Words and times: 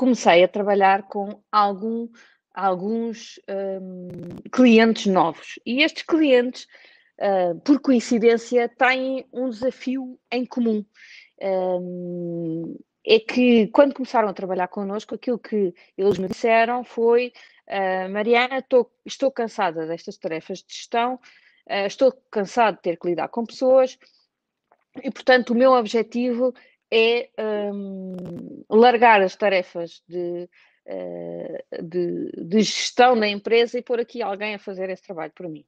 comecei 0.00 0.42
a 0.42 0.48
trabalhar 0.48 1.02
com 1.08 1.42
algum, 1.52 2.08
alguns 2.54 3.38
um, 3.46 4.08
clientes 4.50 5.04
novos. 5.04 5.58
E 5.66 5.82
estes 5.82 6.04
clientes, 6.04 6.66
uh, 7.18 7.60
por 7.60 7.78
coincidência, 7.82 8.66
têm 8.66 9.26
um 9.30 9.50
desafio 9.50 10.18
em 10.32 10.46
comum. 10.46 10.82
Um, 11.42 12.78
é 13.06 13.20
que 13.20 13.66
quando 13.68 13.92
começaram 13.92 14.30
a 14.30 14.32
trabalhar 14.32 14.68
connosco, 14.68 15.14
aquilo 15.14 15.38
que 15.38 15.74
eles 15.98 16.16
me 16.16 16.28
disseram 16.28 16.82
foi: 16.82 17.30
uh, 17.68 18.10
Mariana, 18.10 18.60
estou, 18.60 18.90
estou 19.04 19.30
cansada 19.30 19.86
destas 19.86 20.16
tarefas 20.16 20.62
de 20.62 20.72
gestão, 20.72 21.16
uh, 21.66 21.86
estou 21.86 22.10
cansado 22.30 22.76
de 22.76 22.82
ter 22.82 22.98
que 22.98 23.06
lidar 23.06 23.28
com 23.28 23.44
pessoas 23.44 23.98
e, 25.02 25.10
portanto, 25.10 25.50
o 25.50 25.54
meu 25.54 25.72
objetivo 25.72 26.54
é 26.90 27.30
um, 27.38 28.64
largar 28.68 29.22
as 29.22 29.36
tarefas 29.36 30.02
de, 30.08 30.48
uh, 30.86 31.82
de, 31.82 32.30
de, 32.32 32.62
gestão 32.62 33.18
da 33.18 33.28
empresa 33.28 33.78
e 33.78 33.82
pôr 33.82 34.00
aqui 34.00 34.20
alguém 34.22 34.54
a 34.54 34.58
fazer 34.58 34.90
esse 34.90 35.02
trabalho 35.02 35.32
por 35.34 35.48
mim. 35.48 35.64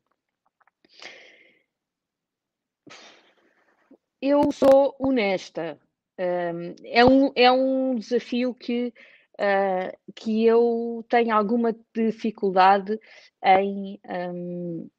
Eu 4.20 4.52
sou 4.52 4.94
honesta. 4.98 5.78
Um, 6.18 6.74
é, 6.84 7.04
um, 7.04 7.32
é 7.34 7.50
um 7.50 7.96
desafio 7.96 8.54
que, 8.54 8.92
uh, 9.34 10.12
que 10.14 10.44
eu 10.44 11.04
tenho 11.08 11.34
alguma 11.34 11.74
dificuldade 11.94 12.98
em, 13.42 13.98
um, 14.08 14.90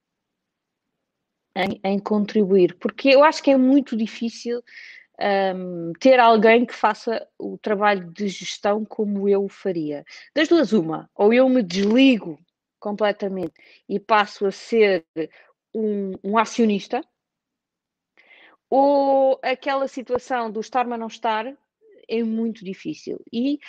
em, 1.55 1.79
em, 1.83 1.99
contribuir, 1.99 2.75
porque 2.79 3.09
eu 3.09 3.23
acho 3.23 3.41
que 3.41 3.51
é 3.51 3.57
muito 3.57 3.95
difícil 3.95 4.61
um, 5.19 5.93
ter 5.99 6.19
alguém 6.19 6.65
que 6.65 6.73
faça 6.73 7.27
o 7.37 7.57
trabalho 7.57 8.11
de 8.11 8.27
gestão 8.27 8.83
como 8.83 9.29
eu 9.29 9.47
faria. 9.47 10.03
Das 10.33 10.47
duas, 10.47 10.73
uma, 10.73 11.09
ou 11.15 11.33
eu 11.33 11.47
me 11.47 11.61
desligo 11.61 12.39
completamente 12.79 13.53
e 13.87 13.99
passo 13.99 14.45
a 14.45 14.51
ser 14.51 15.05
um, 15.73 16.11
um 16.23 16.37
acionista, 16.37 17.01
ou 18.69 19.39
aquela 19.43 19.87
situação 19.87 20.51
do 20.51 20.59
estar, 20.59 20.85
mas 20.87 20.99
não 20.99 21.07
estar, 21.07 21.45
é 22.07 22.23
muito 22.23 22.65
difícil. 22.65 23.21
E 23.31 23.59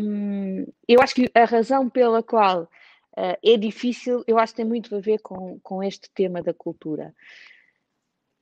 um, 0.00 0.64
eu 0.88 1.00
acho 1.02 1.14
que 1.14 1.30
a 1.34 1.44
razão 1.44 1.90
pela 1.90 2.22
qual 2.22 2.62
uh, 2.62 3.36
é 3.44 3.56
difícil, 3.56 4.22
eu 4.26 4.38
acho 4.38 4.52
que 4.52 4.58
tem 4.58 4.64
muito 4.64 4.94
a 4.94 5.00
ver 5.00 5.18
com, 5.18 5.58
com 5.60 5.82
este 5.82 6.08
tema 6.10 6.40
da 6.40 6.54
cultura. 6.54 7.14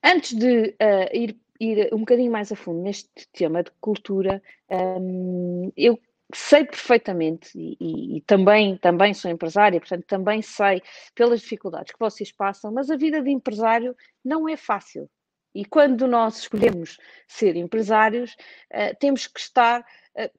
Antes 0.04 0.34
de 0.34 0.68
uh, 0.68 1.16
ir 1.16 1.36
ir 1.61 1.92
um 1.92 1.98
bocadinho 1.98 2.33
mais 2.33 2.50
a 2.50 2.56
fundo 2.56 2.80
neste 2.80 3.28
tema 3.33 3.62
de 3.62 3.70
cultura, 3.80 4.42
um, 4.70 5.70
eu 5.77 6.00
sei 6.34 6.64
perfeitamente 6.64 7.50
e, 7.55 7.77
e, 7.78 8.16
e, 8.16 8.20
também, 8.22 8.77
também 8.78 9.12
sou 9.12 9.30
empresária, 9.30 9.78
portanto 9.78 10.06
também 10.06 10.41
sei 10.41 10.83
pelas 11.14 11.41
dificuldades 11.41 11.92
que 11.92 11.98
vocês 11.98 12.33
passam, 12.33 12.72
mas 12.72 12.91
a 12.91 12.97
vida 12.97 13.20
de 13.20 13.31
empresário 13.31 13.94
não 14.25 14.48
é 14.48 14.56
fácil. 14.56 15.11
E 15.55 15.64
quando 15.64 16.06
nós 16.06 16.38
escolhemos 16.38 16.98
ser 17.27 17.56
empresários, 17.56 18.36
uh, 18.72 18.97
temos 18.98 19.27
que 19.27 19.41
estar 19.41 19.81
uh, 19.81 20.31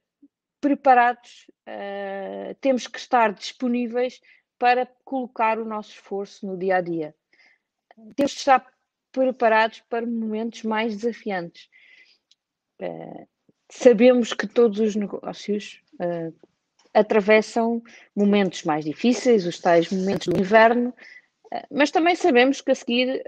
preparados, 0.60 1.46
uh, 1.68 2.54
temos 2.60 2.86
que 2.86 2.98
estar 2.98 3.32
disponíveis 3.34 4.20
para 4.58 4.86
colocar 5.04 5.58
o 5.58 5.64
nosso 5.64 5.90
esforço 5.90 6.46
no 6.46 6.56
dia 6.56 6.76
a 6.76 6.80
dia. 6.80 7.14
Temos 8.16 8.32
que 8.32 8.38
estar 8.38 8.66
preparados 9.12 9.82
para 9.88 10.06
momentos 10.06 10.62
mais 10.62 10.96
desafiantes. 10.96 11.68
Uh, 12.80 13.28
sabemos 13.70 14.32
que 14.32 14.46
todos 14.46 14.80
os 14.80 14.96
negócios 14.96 15.80
uh, 15.94 16.34
atravessam 16.92 17.82
momentos 18.16 18.64
mais 18.64 18.84
difíceis, 18.84 19.46
os 19.46 19.60
tais 19.60 19.90
momentos 19.92 20.26
do 20.26 20.40
inverno, 20.40 20.90
uh, 20.90 21.66
mas 21.70 21.90
também 21.90 22.16
sabemos 22.16 22.60
que 22.60 22.72
a 22.72 22.74
seguir 22.74 23.22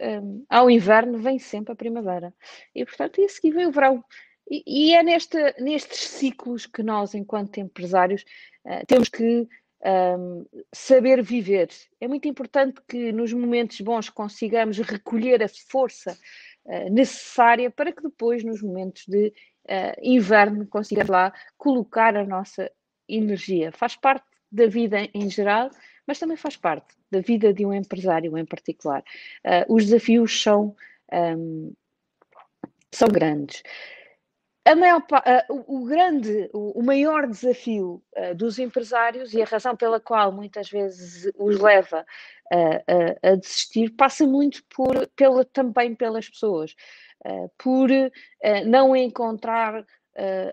ao 0.49 0.71
inverno 0.71 1.19
vem 1.19 1.39
sempre 1.39 1.73
a 1.73 1.77
primavera. 1.77 2.35
E, 2.75 2.85
portanto, 2.85 3.23
a 3.23 3.29
seguir 3.29 3.53
vem 3.53 3.67
o 3.67 3.73
verão. 3.73 4.05
E, 4.51 4.63
e 4.67 4.95
é 4.95 5.03
neste, 5.03 5.39
nestes 5.61 6.09
ciclos 6.09 6.67
que 6.67 6.83
nós, 6.83 7.15
enquanto 7.15 7.61
empresários, 7.61 8.25
temos 8.87 9.09
que 9.09 9.47
um, 9.85 10.47
saber 10.73 11.23
viver. 11.23 11.69
É 12.01 12.09
muito 12.09 12.27
importante 12.27 12.81
que 12.89 13.13
nos 13.13 13.33
momentos 13.33 13.81
bons 13.81 14.09
consigamos 14.09 14.79
recolher 14.79 15.43
a 15.43 15.49
força 15.49 16.19
uh, 16.65 16.91
necessária 16.91 17.71
para 17.71 17.93
que 17.93 18.03
depois, 18.03 18.43
nos 18.43 18.63
momentos 18.63 19.05
de 19.07 19.29
uh, 19.29 20.01
inverno, 20.03 20.67
consigamos 20.67 21.11
lá 21.11 21.33
colocar 21.57 22.17
a 22.17 22.25
nossa 22.25 22.71
energia. 23.09 23.71
Faz 23.73 23.95
parte 23.97 24.25
da 24.51 24.67
vida 24.67 25.09
em 25.13 25.29
geral, 25.29 25.71
mas 26.07 26.19
também 26.19 26.37
faz 26.37 26.57
parte 26.57 26.95
da 27.11 27.21
vida 27.21 27.53
de 27.53 27.67
um 27.67 27.73
empresário 27.73 28.37
em 28.39 28.45
particular. 28.45 29.03
Uh, 29.45 29.75
os 29.75 29.85
desafios 29.85 30.43
são, 30.43 30.75
um, 31.13 31.73
são 32.91 33.09
grandes 33.09 33.63
a 34.65 34.75
maior, 34.75 35.03
o, 35.49 35.85
grande, 35.85 36.49
o, 36.53 36.83
maior 36.83 37.27
desafio 37.27 38.03
dos 38.35 38.59
empresários 38.59 39.35
e 39.35 39.43
a 39.43 39.45
razão 39.45 39.77
pela 39.77 40.01
qual 40.01 40.33
muitas 40.33 40.71
vezes 40.71 41.31
os 41.37 41.61
leva 41.61 42.07
a 43.23 43.35
desistir 43.37 43.91
passa 43.91 44.27
muito 44.27 44.65
por, 44.75 45.07
pela, 45.09 45.45
também 45.45 45.95
pelas 45.95 46.29
pessoas, 46.29 46.75
por 47.59 47.91
não 48.65 48.97
encontrar 48.97 49.85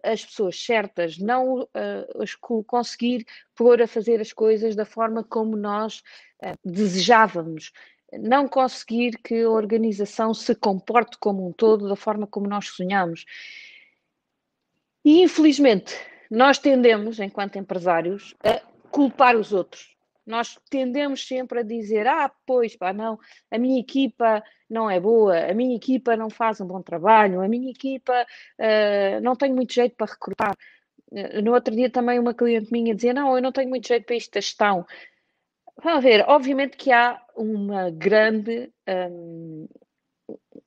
as 0.04 0.26
pessoas 0.26 0.62
certas, 0.62 1.18
não 1.18 1.68
conseguir 2.68 3.26
pôr 3.56 3.82
a 3.82 3.88
fazer 3.88 4.20
as 4.20 4.34
coisas 4.34 4.76
da 4.76 4.86
forma 4.86 5.24
como 5.24 5.56
nós 5.56 6.04
desejávamos, 6.66 7.72
não 8.12 8.48
conseguir 8.48 9.18
que 9.24 9.42
a 9.42 9.50
organização 9.50 10.34
se 10.34 10.54
comporte 10.54 11.18
como 11.18 11.48
um 11.48 11.54
todo 11.54 11.88
da 11.88 11.96
forma 11.96 12.28
como 12.28 12.48
nós 12.48 12.68
sonhamos. 12.68 13.26
E 15.04 15.22
infelizmente, 15.22 15.96
nós 16.30 16.58
tendemos, 16.58 17.20
enquanto 17.20 17.58
empresários, 17.58 18.36
a 18.44 18.62
culpar 18.92 19.36
os 19.36 19.52
outros. 19.52 19.96
Nós 20.26 20.58
tendemos 20.70 21.28
sempre 21.28 21.60
a 21.60 21.64
dizer: 21.64 22.08
ah, 22.08 22.32
pois, 22.46 22.76
pá, 22.76 22.94
não, 22.94 23.20
a 23.50 23.58
minha 23.58 23.80
equipa 23.80 24.44
não 24.70 24.90
é 24.90 25.00
boa, 25.00 25.38
a 25.50 25.54
minha 25.54 25.76
equipa 25.76 26.16
não 26.16 26.30
faz 26.30 26.62
um 26.62 26.66
bom 26.66 26.82
trabalho, 26.82 27.42
a 27.42 27.48
minha 27.48 27.70
equipa 27.72 28.26
uh, 28.60 29.22
não 29.22 29.36
tem 29.36 29.54
muito 29.54 29.74
jeito 29.74 29.96
para 29.96 30.12
recrutar. 30.12 30.56
Uh, 31.12 31.42
no 31.42 31.54
outro 31.54 31.76
dia 31.76 31.90
também 31.90 32.20
uma 32.20 32.34
cliente 32.34 32.72
minha 32.72 32.94
dizia: 32.94 33.14
não, 33.14 33.36
eu 33.36 33.42
não 33.42 33.52
tenho 33.52 33.70
muito 33.70 33.88
jeito 33.88 34.06
para 34.06 34.16
isto 34.16 34.32
da 34.34 34.42
gestão. 34.42 34.86
Vamos 35.84 36.04
ver, 36.04 36.24
obviamente 36.28 36.78
que 36.78 36.92
há 36.92 37.20
uma 37.36 37.90
grande, 37.90 38.72
um, 38.88 39.68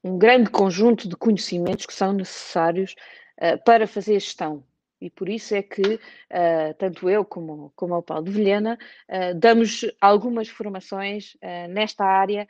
um 0.02 0.18
grande 0.18 0.50
conjunto 0.50 1.08
de 1.08 1.14
conhecimentos 1.14 1.86
que 1.86 1.94
são 1.94 2.12
necessários 2.12 2.96
eh, 3.44 3.58
para 3.58 3.86
fazer 3.86 4.14
gestão. 4.14 4.64
E 4.98 5.10
por 5.10 5.28
isso 5.28 5.54
é 5.54 5.62
que 5.62 5.82
uh, 5.82 6.74
tanto 6.78 7.10
eu 7.10 7.26
como, 7.26 7.70
como 7.76 7.94
o 7.94 8.02
Paulo 8.02 8.24
de 8.24 8.30
Vilhena 8.30 8.78
uh, 9.06 9.38
damos 9.38 9.84
algumas 10.00 10.48
formações 10.48 11.36
nesta 11.68 12.06
área 12.06 12.48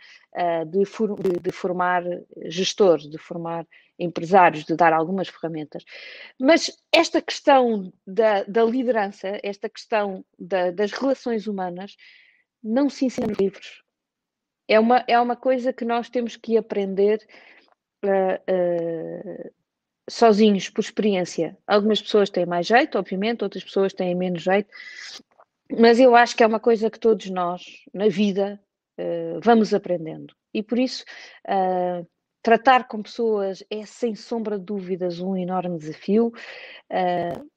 de, 0.68 0.84
for, 0.84 1.20
de, 1.20 1.40
de, 1.40 1.50
formar 1.50 2.04
gestores, 2.44 3.10
de 3.10 3.18
formar 3.18 3.66
empresários, 3.98 4.64
de 4.64 4.76
dar 4.76 4.92
algumas 4.92 5.28
ferramentas. 5.28 5.84
Mas 6.38 6.70
esta 6.92 7.20
questão 7.20 7.92
da, 8.06 8.44
da 8.44 8.62
liderança, 8.62 9.40
esta 9.42 9.68
questão 9.68 10.24
da, 10.38 10.70
das 10.70 10.92
relações 10.92 11.48
humanas, 11.48 11.96
não 12.62 12.88
se 12.88 13.06
ensina 13.06 13.26
nos 13.26 13.38
livros. 13.38 13.82
É 14.68 14.78
uma, 14.78 15.04
é 15.08 15.18
uma 15.18 15.34
coisa 15.34 15.72
que 15.72 15.84
nós 15.84 16.08
temos 16.08 16.36
que 16.36 16.56
aprender 16.56 17.18
uh, 18.04 19.50
sozinhos, 20.08 20.68
por 20.68 20.80
experiência. 20.80 21.56
Algumas 21.66 22.00
pessoas 22.00 22.30
têm 22.30 22.46
mais 22.46 22.66
jeito, 22.66 22.98
obviamente, 22.98 23.42
outras 23.42 23.64
pessoas 23.64 23.92
têm 23.92 24.14
menos 24.14 24.42
jeito, 24.42 24.68
mas 25.70 25.98
eu 25.98 26.14
acho 26.14 26.36
que 26.36 26.42
é 26.42 26.46
uma 26.46 26.60
coisa 26.60 26.90
que 26.90 26.98
todos 26.98 27.28
nós, 27.30 27.62
na 27.92 28.08
vida, 28.08 28.60
uh, 28.98 29.40
vamos 29.42 29.72
aprendendo. 29.72 30.34
E 30.52 30.62
por 30.62 30.78
isso, 30.78 31.04
uh, 31.48 32.06
tratar 32.42 32.86
com 32.86 33.02
pessoas 33.02 33.64
é, 33.70 33.86
sem 33.86 34.14
sombra 34.14 34.58
de 34.58 34.64
dúvidas, 34.64 35.20
um 35.20 35.36
enorme 35.36 35.78
desafio. 35.78 36.32
Uh, 36.90 37.50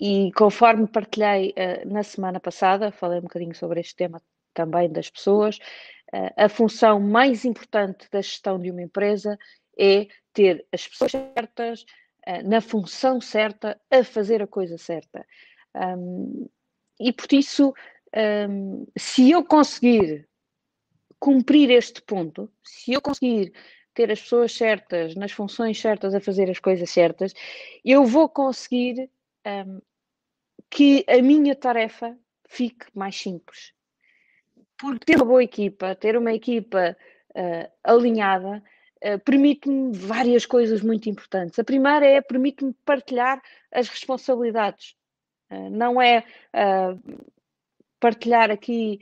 e 0.00 0.32
conforme 0.32 0.88
partilhei 0.88 1.54
na 1.86 2.02
semana 2.02 2.40
passada, 2.40 2.90
falei 2.90 3.20
um 3.20 3.22
bocadinho 3.22 3.54
sobre 3.54 3.78
este 3.78 3.94
tema 3.94 4.20
também 4.52 4.90
das 4.90 5.08
pessoas, 5.08 5.60
a 6.36 6.48
função 6.48 6.98
mais 6.98 7.44
importante 7.44 8.08
da 8.10 8.20
gestão 8.20 8.58
de 8.58 8.72
uma 8.72 8.82
empresa 8.82 9.38
é 9.78 10.06
ter 10.32 10.66
as 10.72 10.86
pessoas 10.86 11.12
certas, 11.12 11.82
uh, 12.26 12.48
na 12.48 12.60
função 12.60 13.20
certa, 13.20 13.80
a 13.90 14.04
fazer 14.04 14.42
a 14.42 14.46
coisa 14.46 14.78
certa. 14.78 15.26
Um, 15.74 16.48
e 17.00 17.12
por 17.12 17.32
isso, 17.32 17.74
um, 18.48 18.86
se 18.96 19.30
eu 19.30 19.44
conseguir 19.44 20.28
cumprir 21.18 21.70
este 21.70 22.02
ponto, 22.02 22.50
se 22.62 22.92
eu 22.92 23.00
conseguir 23.00 23.52
ter 23.94 24.10
as 24.10 24.20
pessoas 24.20 24.52
certas, 24.52 25.14
nas 25.14 25.32
funções 25.32 25.80
certas, 25.80 26.14
a 26.14 26.20
fazer 26.20 26.50
as 26.50 26.58
coisas 26.58 26.90
certas, 26.90 27.32
eu 27.84 28.04
vou 28.04 28.28
conseguir 28.28 29.08
um, 29.46 29.80
que 30.68 31.04
a 31.08 31.22
minha 31.22 31.54
tarefa 31.54 32.16
fique 32.48 32.86
mais 32.94 33.16
simples. 33.16 33.72
Porque 34.78 35.06
ter 35.06 35.16
uma 35.16 35.24
boa 35.24 35.44
equipa, 35.44 35.94
ter 35.94 36.16
uma 36.16 36.32
equipa 36.32 36.96
uh, 37.30 37.72
alinhada, 37.84 38.62
permite-me 39.24 39.96
várias 39.96 40.46
coisas 40.46 40.80
muito 40.80 41.08
importantes. 41.08 41.58
A 41.58 41.64
primeira 41.64 42.06
é 42.06 42.20
permite-me 42.20 42.74
partilhar 42.84 43.40
as 43.72 43.88
responsabilidades. 43.88 44.94
Uh, 45.50 45.70
não 45.70 46.00
é 46.00 46.24
partilhar 48.00 48.50
aqui 48.50 49.00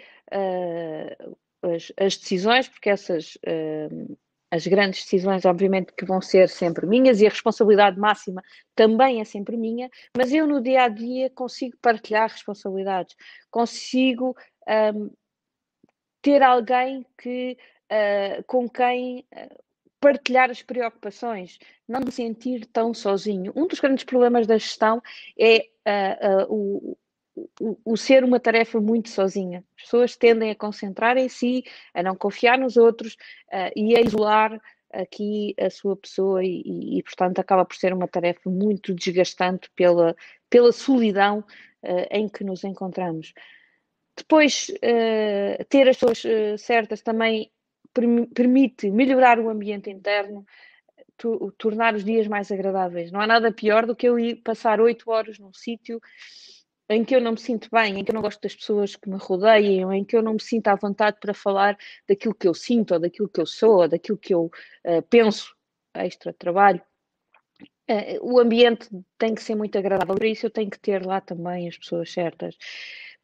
as, 1.63 1.93
as, 1.97 2.17
decisões, 2.17 2.69
porque 2.69 2.91
essas 2.91 3.37
as 4.53 4.67
grandes 4.67 5.03
decisões, 5.05 5.47
obviamente, 5.47 5.95
que 5.95 6.05
vão 6.05 6.21
ser 6.21 6.47
sempre 6.47 6.87
minhas 6.87 7.23
e 7.23 7.27
a 7.27 7.31
responsabilidade 7.31 7.99
máxima 7.99 8.43
também 8.75 9.19
é 9.19 9.25
sempre 9.25 9.57
minha, 9.57 9.89
mas 10.15 10.31
eu 10.31 10.47
no 10.47 10.61
dia 10.61 10.83
a 10.83 10.89
dia 10.89 11.31
consigo 11.31 11.75
partilhar 11.81 12.29
responsabilidades, 12.29 13.17
consigo 13.51 14.37
um, 14.95 15.11
ter 16.21 16.43
alguém 16.43 17.07
que, 17.17 17.57
uh, 17.91 18.45
com 18.47 18.69
quem 18.69 19.27
partilhar 20.03 20.51
as 20.51 20.61
preocupações, 20.61 21.61
não 21.89 22.01
me 22.01 22.11
sentir 22.11 22.67
tão 22.67 22.93
sozinho. 22.93 23.53
Um 23.55 23.69
dos 23.69 23.79
grandes 23.79 24.03
problemas 24.03 24.49
da 24.49 24.59
gestão 24.59 25.01
é 25.39 25.69
uh, 25.87 26.53
o, 26.53 26.99
o, 27.61 27.79
o, 27.85 27.97
ser 27.97 28.25
uma 28.25 28.41
tarefa 28.41 28.81
muito 28.81 29.09
sozinha. 29.09 29.65
As 29.79 29.85
pessoas 29.85 30.17
tendem 30.17 30.51
a 30.51 30.57
concentrar 30.57 31.17
em 31.17 31.29
si, 31.29 31.63
a 31.95 32.03
não 32.03 32.17
confiar 32.17 32.59
nos 32.59 32.77
outros 32.77 33.15
uh, 33.15 33.71
e 33.77 33.97
a 33.97 34.01
isolar 34.01 34.61
aqui 34.93 35.55
a 35.57 35.71
sua 35.71 35.97
pessoa 35.97 36.45
e, 36.45 36.63
e, 36.67 36.99
e, 36.99 37.03
portanto, 37.05 37.39
acaba 37.39 37.65
por 37.65 37.77
ser 37.77 37.93
uma 37.93 38.09
tarefa 38.09 38.51
muito 38.51 38.93
desgastante 38.93 39.71
pela, 39.77 40.17
pela 40.51 40.73
solidão 40.73 41.45
uh, 41.85 42.07
em 42.11 42.29
que 42.29 42.43
nos 42.43 42.65
encontramos. 42.65 43.33
Depois, 44.17 44.69
uh, 44.69 45.65
ter 45.69 45.89
as 45.89 45.97
pessoas 45.97 46.61
certas 46.61 47.03
também 47.03 47.52
permite 47.93 48.91
melhorar 48.91 49.39
o 49.39 49.49
ambiente 49.49 49.91
interno, 49.91 50.45
tornar 51.59 51.95
os 51.95 52.05
dias 52.05 52.27
mais 52.27 52.51
agradáveis. 52.51 53.13
Não 53.13 53.21
há 53.21 53.27
nada 53.27 53.53
pior 53.53 53.87
do 53.87 53.95
que 53.95 54.09
eu 54.09 54.19
ir 54.19 54.37
passar 54.37 54.81
oito 54.81 55.11
horas 55.11 55.39
num 55.39 55.53
sítio 55.53 56.01
em 56.89 57.05
que 57.05 57.15
eu 57.15 57.21
não 57.21 57.33
me 57.33 57.41
sinto 57.41 57.69
bem, 57.73 57.99
em 57.99 58.05
que 58.05 58.11
eu 58.11 58.15
não 58.15 58.23
gosto 58.23 58.41
das 58.43 58.55
pessoas 58.55 58.97
que 58.97 59.09
me 59.09 59.17
rodeiam, 59.17 59.93
em 59.93 60.05
que 60.05 60.17
eu 60.17 60.23
não 60.23 60.35
me 60.35 60.43
sinto 60.43 60.69
à 60.69 60.75
vontade 60.75 61.19
para 61.21 61.33
falar 61.33 61.77
daquilo 62.09 62.35
que 62.35 62.47
eu 62.47 62.55
sinto, 62.55 62.93
ou 62.95 63.01
daquilo 63.01 63.29
que 63.29 63.41
eu 63.41 63.47
sou, 63.47 63.81
ou 63.81 63.89
daquilo 63.89 64.19
que 64.19 64.35
eu 64.35 64.51
uh, 64.87 65.03
penso, 65.09 65.55
extra 65.95 66.33
trabalho. 66.33 66.83
Uh, 67.89 68.19
o 68.21 68.39
ambiente 68.39 68.89
tem 69.17 69.35
que 69.35 69.43
ser 69.43 69.55
muito 69.55 69.79
agradável, 69.79 70.15
para 70.15 70.27
isso 70.27 70.47
eu 70.47 70.51
tenho 70.51 70.71
que 70.71 70.79
ter 70.79 71.05
lá 71.05 71.21
também 71.21 71.69
as 71.69 71.79
pessoas 71.79 72.13
certas. 72.13 72.57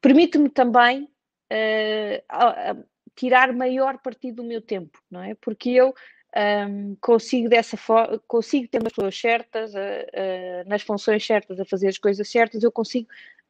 Permite-me 0.00 0.48
também 0.48 1.04
uh, 1.04 2.84
tirar 3.18 3.52
maior 3.52 3.98
partido 3.98 4.36
do 4.36 4.48
meu 4.48 4.62
tempo, 4.62 5.02
não 5.10 5.20
é? 5.20 5.34
Porque 5.34 5.70
eu 5.70 5.92
um, 6.68 6.94
consigo 7.00 7.48
dessa 7.48 7.76
consigo 8.28 8.68
ter 8.68 8.78
as 8.78 8.92
pessoas 8.92 9.18
certas, 9.18 9.74
uh, 9.74 9.78
uh, 9.78 10.68
nas 10.68 10.82
funções 10.82 11.26
certas, 11.26 11.58
a 11.58 11.64
fazer 11.64 11.88
as 11.88 11.98
coisas 11.98 12.30
certas, 12.30 12.62
eu 12.62 12.70
consigo 12.70 13.08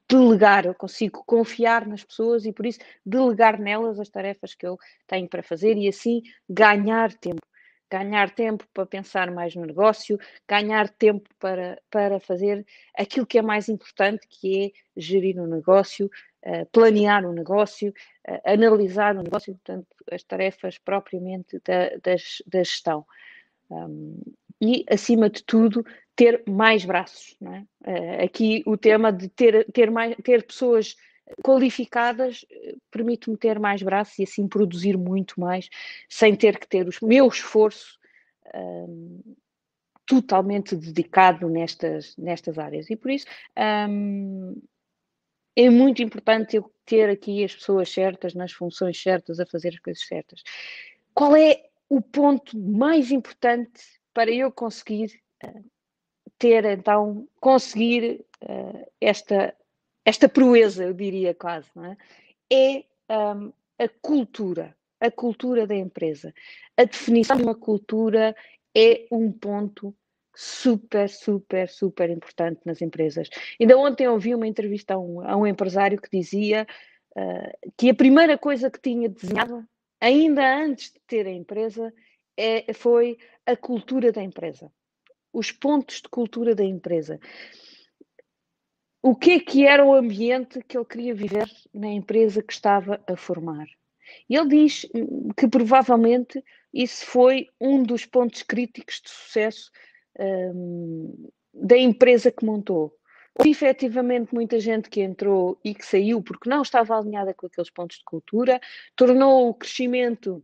delegar, 0.09 0.65
eu 0.65 0.75
consigo 0.75 1.23
confiar 1.27 1.87
nas 1.87 2.03
pessoas 2.03 2.47
e 2.47 2.53
por 2.53 2.65
isso 2.65 2.79
delegar 3.05 3.61
nelas 3.61 4.01
as 4.01 4.09
tarefas 4.09 4.55
que 4.55 4.67
eu 4.67 4.79
tenho 5.07 5.29
para 5.29 5.43
fazer 5.43 5.77
e 5.77 5.87
assim 5.87 6.23
ganhar 6.49 7.13
tempo. 7.13 7.47
Ganhar 7.91 8.31
tempo 8.31 8.67
para 8.73 8.85
pensar 8.85 9.31
mais 9.31 9.55
no 9.55 9.65
negócio, 9.65 10.19
ganhar 10.47 10.91
tempo 10.91 11.29
para, 11.39 11.81
para 11.91 12.21
fazer 12.21 12.65
aquilo 12.95 13.27
que 13.27 13.39
é 13.39 13.43
mais 13.43 13.69
importante, 13.69 14.27
que 14.29 14.67
é 14.67 15.01
gerir 15.01 15.39
o 15.39 15.45
um 15.45 15.47
negócio, 15.47 16.11
planear 16.73 17.25
o 17.25 17.31
um 17.31 17.33
negócio, 17.33 17.93
analisar 18.45 19.17
o 19.17 19.23
negócio, 19.23 19.53
portanto, 19.55 19.87
as 20.11 20.23
tarefas 20.23 20.79
propriamente 20.79 21.61
da, 21.65 21.89
da, 22.03 22.15
da 22.47 22.59
gestão. 22.63 23.05
Um, 23.71 24.21
e, 24.61 24.85
acima 24.91 25.31
de 25.31 25.43
tudo, 25.45 25.85
ter 26.17 26.43
mais 26.49 26.85
braços. 26.85 27.37
É? 27.43 27.61
Uh, 27.91 28.25
aqui 28.25 28.63
o 28.67 28.77
tema 28.77 29.13
de 29.13 29.29
ter, 29.29 29.65
ter, 29.73 29.91
mais, 29.91 30.17
ter 30.23 30.45
pessoas 30.45 30.97
qualificadas 31.45 32.45
eh, 32.51 32.75
permite-me 32.91 33.37
ter 33.37 33.59
mais 33.59 33.83
braços 33.83 34.19
e 34.19 34.23
assim 34.23 34.49
produzir 34.49 34.97
muito 34.97 35.39
mais, 35.39 35.69
sem 36.09 36.35
ter 36.35 36.59
que 36.59 36.67
ter 36.67 36.89
o 36.89 37.07
meu 37.07 37.29
esforço 37.29 37.99
um, 38.55 39.21
totalmente 40.07 40.75
dedicado 40.75 41.49
nestas, 41.49 42.17
nestas 42.17 42.59
áreas. 42.59 42.89
E 42.89 42.97
por 42.97 43.11
isso 43.11 43.27
um, 43.89 44.57
é 45.61 45.69
muito 45.69 46.01
importante 46.01 46.57
eu 46.57 46.73
ter 46.87 47.11
aqui 47.11 47.45
as 47.45 47.53
pessoas 47.53 47.91
certas, 47.91 48.33
nas 48.33 48.53
funções 48.53 49.03
certas, 49.03 49.41
a 49.41 49.47
fazer 49.47 49.71
as 49.71 49.81
coisas 49.81 50.07
certas. 50.07 50.45
Qual 51.13 51.35
é 51.35 51.65
o 51.89 52.01
ponto 52.01 52.57
mais 52.57 53.11
importante 53.11 53.83
para 54.15 54.31
eu 54.31 54.53
conseguir 54.53 55.21
uh, 55.45 55.65
ter 56.39 56.65
então, 56.65 57.27
conseguir 57.41 58.25
uh, 58.41 58.89
esta, 59.01 59.53
esta 60.05 60.29
proeza, 60.29 60.85
eu 60.85 60.95
diria 60.95 61.35
quase, 61.35 61.69
não 61.75 61.87
é? 61.87 61.97
é 62.53 62.85
um, 63.11 63.53
a 63.81 63.89
cultura, 64.01 64.77
a 65.01 65.11
cultura 65.11 65.67
da 65.67 65.75
empresa. 65.75 66.33
A 66.77 66.85
definição 66.85 67.37
de 67.37 67.43
uma 67.43 67.55
cultura 67.57 68.33
é 68.77 69.09
um 69.11 69.33
ponto 69.33 69.93
super, 70.41 71.09
super, 71.09 71.69
super 71.69 72.11
importante 72.11 72.61
nas 72.65 72.81
empresas. 72.81 73.29
Ainda 73.61 73.77
ontem 73.77 74.07
ouvi 74.09 74.35
uma 74.35 74.47
entrevista 74.47 74.95
a 74.95 74.99
um, 74.99 75.21
a 75.21 75.37
um 75.37 75.47
empresário 75.47 76.01
que 76.01 76.11
dizia 76.11 76.67
uh, 77.17 77.73
que 77.77 77.91
a 77.91 77.95
primeira 77.95 78.39
coisa 78.39 78.71
que 78.71 78.81
tinha 78.81 79.09
desenhado, 79.09 79.65
ainda 80.01 80.43
antes 80.63 80.93
de 80.93 81.01
ter 81.07 81.27
a 81.27 81.33
empresa, 81.33 81.93
é, 82.37 82.73
foi 82.73 83.19
a 83.45 83.57
cultura 83.57 84.13
da 84.13 84.23
empresa 84.23 84.71
os 85.33 85.53
pontos 85.53 86.01
de 86.03 86.09
cultura 86.09 86.55
da 86.55 86.65
empresa. 86.65 87.21
O 89.03 89.15
que 89.15 89.33
é 89.33 89.41
que 89.41 89.67
era 89.67 89.85
o 89.85 89.95
ambiente 89.95 90.63
que 90.65 90.77
ele 90.77 90.85
queria 90.85 91.15
viver 91.15 91.49
na 91.73 91.89
empresa 91.89 92.43
que 92.43 92.53
estava 92.53 93.01
a 93.07 93.17
formar? 93.17 93.67
Ele 94.29 94.49
diz 94.49 94.87
que 95.37 95.47
provavelmente 95.47 96.43
isso 96.73 97.07
foi 97.07 97.49
um 97.61 97.83
dos 97.83 98.05
pontos 98.05 98.43
críticos 98.43 99.01
de 99.03 99.11
sucesso 99.11 99.71
um, 100.19 101.29
da 101.53 101.77
empresa 101.77 102.31
que 102.31 102.45
montou. 102.45 102.95
Houve 103.39 103.51
efetivamente 103.51 104.35
muita 104.35 104.59
gente 104.59 104.91
que 104.91 105.01
entrou 105.01 105.59
e 105.65 105.75
que 105.75 105.87
saiu 105.87 106.21
porque 106.21 106.51
não 106.51 106.63
estava 106.63 106.97
alinhada 106.97 107.33
com 107.33 107.47
aqueles 107.47 107.71
pontos 107.71 107.99
de 107.99 108.05
cultura, 108.05 108.61
tornou 108.97 109.49
o 109.49 109.55
crescimento 109.55 110.43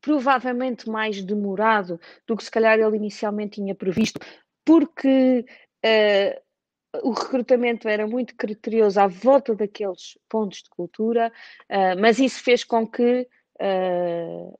provavelmente 0.00 0.88
mais 0.88 1.22
demorado 1.22 2.00
do 2.26 2.36
que 2.36 2.44
se 2.44 2.50
calhar 2.50 2.78
ele 2.78 2.96
inicialmente 2.96 3.60
tinha 3.60 3.74
previsto, 3.74 4.20
porque 4.64 5.44
uh, 5.84 7.08
o 7.08 7.12
recrutamento 7.12 7.88
era 7.88 8.06
muito 8.06 8.34
criterioso 8.34 9.00
à 9.00 9.06
volta 9.06 9.54
daqueles 9.54 10.18
pontos 10.28 10.62
de 10.62 10.70
cultura, 10.70 11.32
uh, 11.68 12.00
mas 12.00 12.18
isso 12.18 12.42
fez 12.42 12.64
com 12.64 12.86
que 12.86 13.26
uh, 13.60 14.58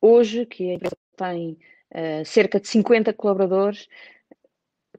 hoje, 0.00 0.46
que 0.46 0.70
a 0.70 0.74
empresa 0.74 0.96
tem 1.16 1.58
cerca 2.24 2.60
de 2.60 2.68
50 2.68 3.12
colaboradores, 3.14 3.88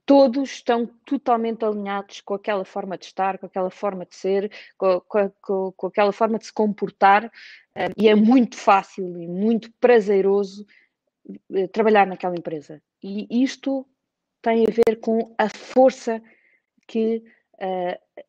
todos 0.09 0.49
estão 0.49 0.87
totalmente 1.05 1.63
alinhados 1.63 2.19
com 2.19 2.33
aquela 2.33 2.65
forma 2.65 2.97
de 2.97 3.05
estar, 3.05 3.37
com 3.37 3.45
aquela 3.45 3.69
forma 3.69 4.07
de 4.07 4.15
ser, 4.15 4.51
com, 4.75 4.99
com, 5.01 5.71
com 5.71 5.85
aquela 5.85 6.11
forma 6.11 6.39
de 6.39 6.47
se 6.47 6.51
comportar, 6.51 7.31
um, 7.75 7.93
e 7.95 8.09
é 8.09 8.15
muito 8.15 8.57
fácil 8.57 9.05
e 9.21 9.27
muito 9.27 9.71
prazeroso 9.79 10.65
uh, 11.51 11.67
trabalhar 11.67 12.07
naquela 12.07 12.35
empresa. 12.35 12.81
E 13.03 13.43
isto 13.43 13.87
tem 14.41 14.65
a 14.65 14.71
ver 14.71 14.95
com 14.99 15.35
a 15.37 15.47
força 15.47 16.19
que, 16.87 17.23
uh, 17.61 18.23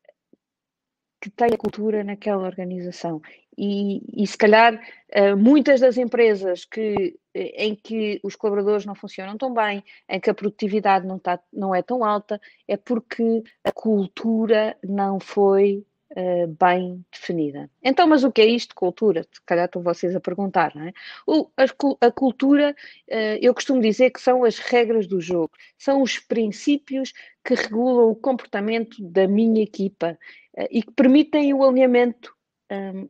que 1.21 1.29
tem 1.29 1.49
a 1.53 1.57
cultura 1.57 2.03
naquela 2.03 2.43
organização. 2.43 3.21
E, 3.57 4.23
e 4.23 4.25
se 4.25 4.37
calhar 4.37 4.73
uh, 4.73 5.37
muitas 5.37 5.79
das 5.79 5.97
empresas 5.97 6.65
que, 6.65 7.19
eh, 7.33 7.65
em 7.65 7.75
que 7.75 8.19
os 8.23 8.35
colaboradores 8.35 8.85
não 8.85 8.95
funcionam 8.95 9.37
tão 9.37 9.53
bem, 9.53 9.83
em 10.09 10.19
que 10.19 10.29
a 10.29 10.33
produtividade 10.33 11.05
não, 11.05 11.19
tá, 11.19 11.39
não 11.53 11.75
é 11.75 11.83
tão 11.83 12.03
alta, 12.03 12.41
é 12.67 12.75
porque 12.75 13.43
a 13.63 13.71
cultura 13.71 14.75
não 14.83 15.19
foi 15.19 15.85
uh, 16.11 16.47
bem 16.59 17.05
definida. 17.11 17.69
Então, 17.83 18.07
mas 18.07 18.23
o 18.23 18.31
que 18.31 18.41
é 18.41 18.45
isto, 18.45 18.73
cultura? 18.73 19.23
Se 19.31 19.41
calhar 19.45 19.65
estão 19.65 19.83
vocês 19.83 20.15
a 20.15 20.19
perguntar, 20.19 20.73
não 20.75 20.87
é? 20.87 20.93
O, 21.27 21.47
a, 21.57 22.07
a, 22.07 22.11
cultura, 22.11 22.75
uh, 23.09 23.37
eu 23.41 23.53
costumo 23.53 23.81
dizer 23.81 24.11
que 24.11 24.21
são 24.21 24.43
as 24.43 24.57
regras 24.59 25.07
do 25.07 25.21
jogo, 25.21 25.51
são 25.77 26.01
os 26.01 26.19
princípios 26.19 27.13
que 27.43 27.53
regulam 27.53 28.09
o 28.09 28.15
comportamento 28.15 28.97
da 29.01 29.27
minha 29.27 29.61
equipa 29.61 30.17
e 30.69 30.83
que 30.83 30.91
permitem 30.91 31.53
o 31.53 31.63
alinhamento 31.63 32.35
um, 32.71 33.07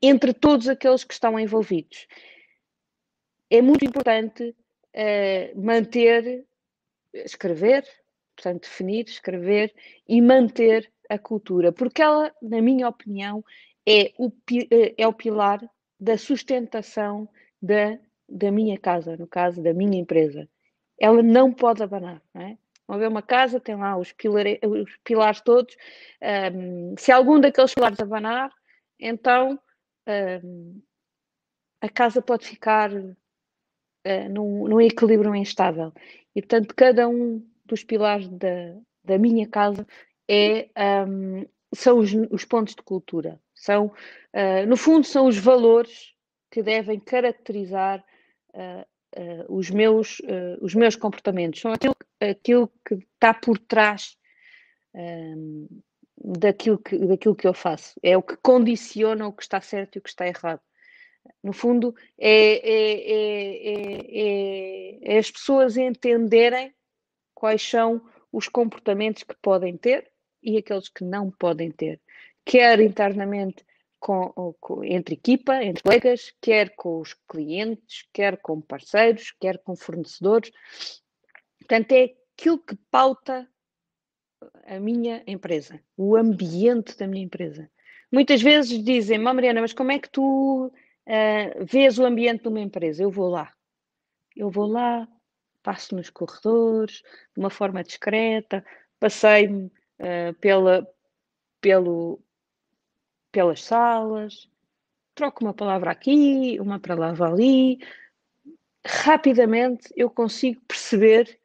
entre 0.00 0.32
todos 0.32 0.68
aqueles 0.68 1.04
que 1.04 1.12
estão 1.12 1.38
envolvidos. 1.38 2.06
É 3.50 3.60
muito 3.60 3.84
importante 3.84 4.54
uh, 4.94 5.60
manter, 5.60 6.46
escrever, 7.12 7.84
portanto, 8.36 8.62
definir, 8.62 9.06
escrever 9.06 9.74
e 10.06 10.20
manter 10.20 10.90
a 11.08 11.18
cultura, 11.18 11.72
porque 11.72 12.02
ela, 12.02 12.32
na 12.40 12.60
minha 12.60 12.88
opinião, 12.88 13.44
é 13.86 14.12
o, 14.18 14.30
eh, 14.70 14.94
é 14.98 15.08
o 15.08 15.12
pilar 15.12 15.58
da 15.98 16.18
sustentação 16.18 17.28
da, 17.60 17.98
da 18.28 18.52
minha 18.52 18.78
casa, 18.78 19.16
no 19.16 19.26
caso 19.26 19.62
da 19.62 19.72
minha 19.72 19.98
empresa. 19.98 20.46
Ela 21.00 21.22
não 21.22 21.52
pode 21.52 21.82
abanar, 21.82 22.22
não 22.34 22.42
é? 22.42 22.58
Vão 22.88 22.98
ver 22.98 23.08
uma 23.08 23.20
casa, 23.20 23.60
tem 23.60 23.76
lá 23.76 23.98
os, 23.98 24.14
os 24.14 24.96
pilares 25.04 25.42
todos. 25.42 25.76
Um, 26.54 26.94
se 26.96 27.12
algum 27.12 27.38
daqueles 27.38 27.74
pilares 27.74 28.00
abanar, 28.00 28.50
então 28.98 29.60
um, 30.42 30.80
a 31.82 31.88
casa 31.90 32.22
pode 32.22 32.46
ficar 32.46 32.90
uh, 32.90 34.28
num, 34.30 34.66
num 34.66 34.80
equilíbrio 34.80 35.34
instável. 35.34 35.92
E, 36.34 36.40
portanto, 36.40 36.74
cada 36.74 37.06
um 37.06 37.46
dos 37.66 37.84
pilares 37.84 38.26
da, 38.28 38.74
da 39.04 39.18
minha 39.18 39.46
casa 39.46 39.86
é, 40.26 40.70
um, 41.06 41.44
são 41.74 41.98
os, 41.98 42.10
os, 42.30 42.44
pontos 42.46 42.74
de 42.74 42.82
cultura. 42.82 43.38
São, 43.54 43.86
uh, 43.86 44.66
no 44.66 44.76
fundo, 44.76 45.06
são 45.06 45.26
os 45.26 45.36
valores 45.36 46.14
que 46.50 46.62
devem 46.62 46.98
caracterizar 46.98 48.02
uh, 48.54 48.86
uh, 49.16 49.44
os, 49.48 49.70
meus, 49.70 50.20
uh, 50.20 50.58
os 50.60 50.74
meus 50.74 50.96
comportamentos, 50.96 51.60
são 51.60 51.72
aquilo, 51.72 51.96
aquilo 52.20 52.72
que 52.86 52.94
está 52.94 53.32
por 53.34 53.58
trás 53.58 54.16
um, 54.94 55.66
daquilo, 56.16 56.78
que, 56.78 56.98
daquilo 56.98 57.34
que 57.34 57.46
eu 57.46 57.54
faço, 57.54 57.94
é 58.02 58.16
o 58.16 58.22
que 58.22 58.36
condiciona 58.36 59.26
o 59.26 59.32
que 59.32 59.42
está 59.42 59.60
certo 59.60 59.96
e 59.96 59.98
o 59.98 60.02
que 60.02 60.08
está 60.08 60.26
errado. 60.26 60.60
No 61.42 61.52
fundo, 61.52 61.94
é, 62.18 62.54
é, 62.68 63.12
é, 64.22 65.14
é 65.14 65.18
as 65.18 65.30
pessoas 65.30 65.76
entenderem 65.76 66.74
quais 67.34 67.62
são 67.62 68.02
os 68.32 68.48
comportamentos 68.48 69.22
que 69.22 69.34
podem 69.40 69.76
ter 69.76 70.10
e 70.42 70.56
aqueles 70.56 70.88
que 70.88 71.04
não 71.04 71.30
podem 71.30 71.70
ter, 71.70 72.00
quer 72.44 72.80
internamente 72.80 73.64
com, 73.98 74.54
com, 74.60 74.84
entre 74.84 75.14
equipa, 75.14 75.62
entre 75.62 75.82
colegas, 75.82 76.32
quer 76.40 76.74
com 76.76 77.00
os 77.00 77.14
clientes, 77.28 78.06
quer 78.12 78.36
com 78.38 78.60
parceiros, 78.60 79.32
quer 79.40 79.58
com 79.58 79.76
fornecedores. 79.76 80.50
Portanto, 81.58 81.92
é 81.92 82.14
aquilo 82.36 82.58
que 82.58 82.76
pauta 82.90 83.48
a 84.66 84.78
minha 84.78 85.22
empresa, 85.26 85.80
o 85.96 86.16
ambiente 86.16 86.96
da 86.96 87.06
minha 87.06 87.24
empresa. 87.24 87.70
Muitas 88.10 88.40
vezes 88.40 88.82
dizem, 88.82 89.18
Mariana, 89.18 89.60
mas 89.60 89.72
como 89.72 89.92
é 89.92 89.98
que 89.98 90.08
tu 90.08 90.66
uh, 90.66 91.64
vês 91.64 91.98
o 91.98 92.04
ambiente 92.04 92.42
de 92.42 92.48
uma 92.48 92.60
empresa? 92.60 93.02
Eu 93.02 93.10
vou 93.10 93.28
lá. 93.28 93.52
Eu 94.36 94.50
vou 94.50 94.66
lá, 94.66 95.06
passo 95.62 95.94
nos 95.94 96.08
corredores, 96.08 97.02
de 97.34 97.38
uma 97.38 97.50
forma 97.50 97.82
discreta, 97.82 98.64
passei-me 98.98 99.66
uh, 99.66 100.32
pela, 100.40 100.86
pelo, 101.60 102.22
pelas 103.30 103.62
salas, 103.62 104.48
troco 105.14 105.44
uma 105.44 105.54
palavra 105.54 105.90
aqui, 105.90 106.58
uma 106.60 106.78
palavra 106.78 107.26
ali. 107.26 107.78
Rapidamente 108.86 109.92
eu 109.96 110.08
consigo 110.08 110.60
perceber 110.66 111.38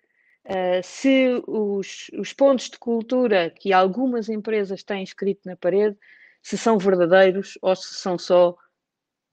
uh, 0.45 0.83
se 0.83 1.41
os, 1.47 2.09
os 2.13 2.33
pontos 2.33 2.69
de 2.69 2.77
cultura 2.77 3.49
que 3.49 3.73
algumas 3.73 4.29
empresas 4.29 4.83
têm 4.83 5.03
escrito 5.03 5.41
na 5.45 5.57
parede, 5.57 5.97
se 6.41 6.57
são 6.57 6.77
verdadeiros 6.77 7.57
ou 7.61 7.75
se 7.75 7.95
são 7.95 8.17
só 8.17 8.55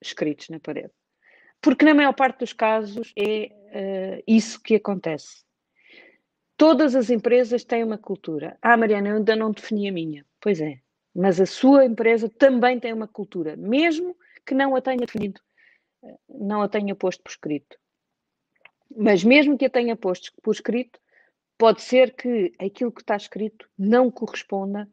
escritos 0.00 0.48
na 0.48 0.58
parede. 0.58 0.92
Porque 1.60 1.84
na 1.84 1.94
maior 1.94 2.14
parte 2.14 2.38
dos 2.38 2.54
casos 2.54 3.12
é 3.16 3.50
uh, 3.52 4.22
isso 4.26 4.60
que 4.62 4.76
acontece. 4.76 5.44
Todas 6.56 6.94
as 6.94 7.10
empresas 7.10 7.64
têm 7.64 7.84
uma 7.84 7.98
cultura. 7.98 8.56
Ah, 8.62 8.76
Mariana, 8.76 9.10
eu 9.10 9.16
ainda 9.16 9.36
não 9.36 9.50
defini 9.50 9.88
a 9.88 9.92
minha. 9.92 10.26
Pois 10.40 10.60
é, 10.60 10.80
mas 11.14 11.40
a 11.40 11.46
sua 11.46 11.84
empresa 11.84 12.28
também 12.28 12.78
tem 12.78 12.92
uma 12.92 13.08
cultura, 13.08 13.56
mesmo 13.56 14.16
que 14.46 14.54
não 14.54 14.74
a 14.76 14.80
tenha 14.80 14.98
definido, 14.98 15.40
não 16.28 16.62
a 16.62 16.68
tenha 16.68 16.94
posto 16.94 17.22
por 17.22 17.30
escrito. 17.30 17.76
Mas 18.96 19.22
mesmo 19.22 19.56
que 19.56 19.66
a 19.66 19.70
tenha 19.70 19.96
posto 19.96 20.32
por 20.42 20.52
escrito, 20.52 20.98
pode 21.56 21.82
ser 21.82 22.14
que 22.14 22.52
aquilo 22.58 22.90
que 22.90 23.02
está 23.02 23.16
escrito 23.16 23.68
não 23.78 24.10
corresponda 24.10 24.88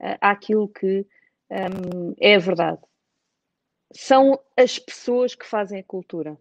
uh, 0.00 0.18
àquilo 0.20 0.68
que 0.68 1.06
um, 1.50 2.14
é 2.20 2.36
a 2.36 2.38
verdade. 2.38 2.80
São 3.92 4.38
as 4.56 4.78
pessoas 4.78 5.34
que 5.34 5.46
fazem 5.46 5.80
a 5.80 5.84
cultura. 5.84 6.38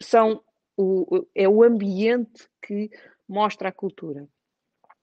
São 0.00 0.42
o, 0.76 1.26
é 1.34 1.48
o 1.48 1.62
ambiente 1.62 2.48
que 2.62 2.90
mostra 3.28 3.68
a 3.68 3.72
cultura. 3.72 4.28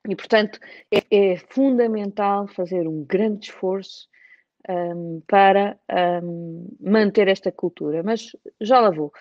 E, 0.08 0.16
portanto, 0.16 0.60
é, 0.92 1.34
é 1.34 1.38
fundamental 1.50 2.48
fazer 2.48 2.88
um 2.88 3.04
grande 3.06 3.48
esforço 3.48 4.08
um, 4.70 5.22
para 5.28 5.80
um, 6.24 6.68
manter 6.80 7.28
esta 7.28 7.52
cultura. 7.52 8.04
Mas 8.04 8.32
já 8.60 8.80
lá 8.80 8.90
vou. 8.90 9.12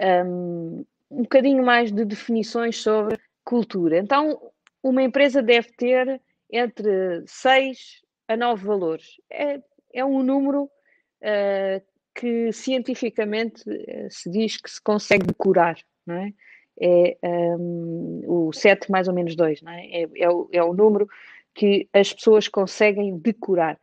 Um, 0.00 0.84
um 1.10 1.22
bocadinho 1.22 1.62
mais 1.64 1.92
de 1.92 2.04
definições 2.04 2.78
sobre 2.78 3.18
cultura. 3.44 3.98
Então, 3.98 4.40
uma 4.82 5.02
empresa 5.02 5.42
deve 5.42 5.70
ter 5.72 6.20
entre 6.50 7.22
6 7.26 8.00
a 8.28 8.36
9 8.36 8.64
valores. 8.64 9.20
É, 9.30 9.60
é 9.92 10.04
um 10.04 10.22
número 10.22 10.64
uh, 10.64 11.82
que 12.14 12.52
cientificamente 12.52 13.62
uh, 13.68 14.10
se 14.10 14.30
diz 14.30 14.56
que 14.56 14.70
se 14.70 14.80
consegue 14.82 15.26
decorar, 15.26 15.76
não 16.06 16.16
é? 16.16 16.32
É 16.80 17.16
um, 17.22 18.22
o 18.26 18.52
7 18.52 18.90
mais 18.90 19.08
ou 19.08 19.14
menos 19.14 19.36
2, 19.36 19.62
não 19.62 19.72
é? 19.72 19.86
É, 19.86 20.08
é, 20.16 20.30
o, 20.30 20.48
é 20.52 20.62
o 20.62 20.72
número 20.72 21.08
que 21.54 21.88
as 21.92 22.12
pessoas 22.12 22.48
conseguem 22.48 23.18
decorar. 23.18 23.78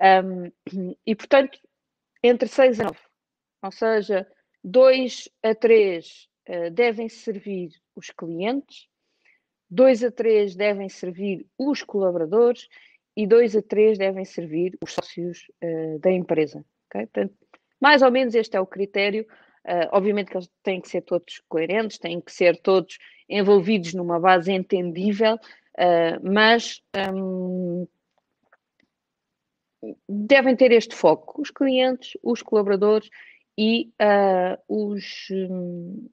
Um, 0.00 0.50
e, 1.06 1.14
portanto, 1.14 1.58
entre 2.22 2.48
6 2.48 2.80
a 2.80 2.84
9, 2.84 2.98
ou 3.62 3.72
seja, 3.72 4.26
2 4.64 5.28
a 5.42 5.54
3 5.54 6.06
uh, 6.06 6.52
eh, 6.52 6.70
devem 6.70 7.08
servir 7.08 7.70
os 7.94 8.10
clientes, 8.10 8.88
2 9.70 10.04
a 10.04 10.10
3 10.10 10.54
devem 10.54 10.88
servir 10.88 11.46
os 11.58 11.82
colaboradores 11.82 12.68
e 13.16 13.26
2 13.26 13.56
a 13.56 13.62
3 13.62 13.98
devem 13.98 14.24
servir 14.24 14.76
os 14.82 14.92
sócios 14.92 15.46
uh, 15.62 15.98
da 16.00 16.10
empresa. 16.10 16.64
Okay? 16.88 17.06
Portanto, 17.06 17.34
mais 17.80 18.02
ou 18.02 18.10
menos 18.10 18.34
este 18.34 18.56
é 18.56 18.60
o 18.60 18.66
critério 18.66 19.26
Uh, 19.66 19.88
obviamente 19.92 20.30
que 20.30 20.36
eles 20.38 20.50
têm 20.62 20.80
que 20.80 20.88
ser 20.88 21.02
todos 21.02 21.42
coerentes, 21.46 21.98
têm 21.98 22.20
que 22.20 22.32
ser 22.32 22.58
todos 22.60 22.98
envolvidos 23.28 23.92
numa 23.92 24.18
base 24.18 24.50
entendível, 24.50 25.34
uh, 25.34 26.20
mas 26.22 26.82
um, 27.12 27.86
devem 30.08 30.56
ter 30.56 30.72
este 30.72 30.94
foco: 30.94 31.42
os 31.42 31.50
clientes, 31.50 32.16
os 32.22 32.42
colaboradores 32.42 33.10
e 33.56 33.92
uh, 34.00 34.92
os. 34.94 35.28
Um, 35.30 36.08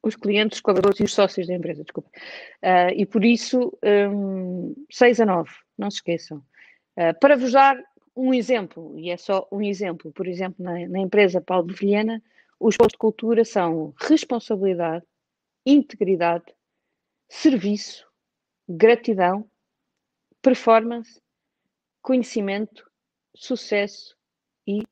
os 0.00 0.14
clientes, 0.14 0.58
os 0.58 0.62
colaboradores 0.62 1.00
e 1.00 1.04
os 1.04 1.12
sócios 1.12 1.48
da 1.48 1.54
empresa, 1.54 1.82
desculpa. 1.82 2.08
e 2.94 3.04
por 3.04 3.24
isso, 3.24 3.76
um, 3.84 4.72
6 4.90 5.20
a 5.20 5.26
9, 5.26 5.50
não 5.76 5.90
se 5.90 5.96
esqueçam. 5.96 6.42
para 7.20 7.36
vos 7.36 7.52
dar 7.52 7.76
um 8.18 8.34
exemplo, 8.34 8.98
e 8.98 9.10
é 9.10 9.16
só 9.16 9.46
um 9.52 9.62
exemplo, 9.62 10.10
por 10.10 10.26
exemplo, 10.26 10.56
na, 10.64 10.88
na 10.88 10.98
empresa 10.98 11.40
Paulo 11.40 11.68
de 11.68 11.74
Vilhena, 11.74 12.20
os 12.58 12.76
pontos 12.76 12.94
de 12.94 12.98
cultura 12.98 13.44
são 13.44 13.94
responsabilidade, 13.96 15.06
integridade, 15.64 16.52
serviço, 17.28 18.04
gratidão, 18.68 19.48
performance, 20.42 21.22
conhecimento, 22.02 22.90
sucesso 23.36 24.16
e 24.66 24.82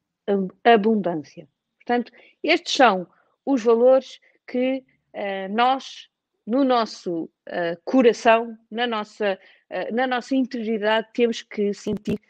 abundância. 0.62 1.48
Portanto, 1.78 2.12
estes 2.44 2.74
são 2.74 3.08
os 3.44 3.60
valores 3.64 4.20
que 4.46 4.84
uh, 5.14 5.52
nós, 5.52 6.08
no 6.46 6.62
nosso 6.62 7.24
uh, 7.24 7.76
coração, 7.84 8.56
na 8.70 8.86
nossa, 8.86 9.36
uh, 9.68 9.92
na 9.92 10.06
nossa 10.06 10.36
integridade, 10.36 11.08
temos 11.12 11.42
que 11.42 11.74
sentir 11.74 12.20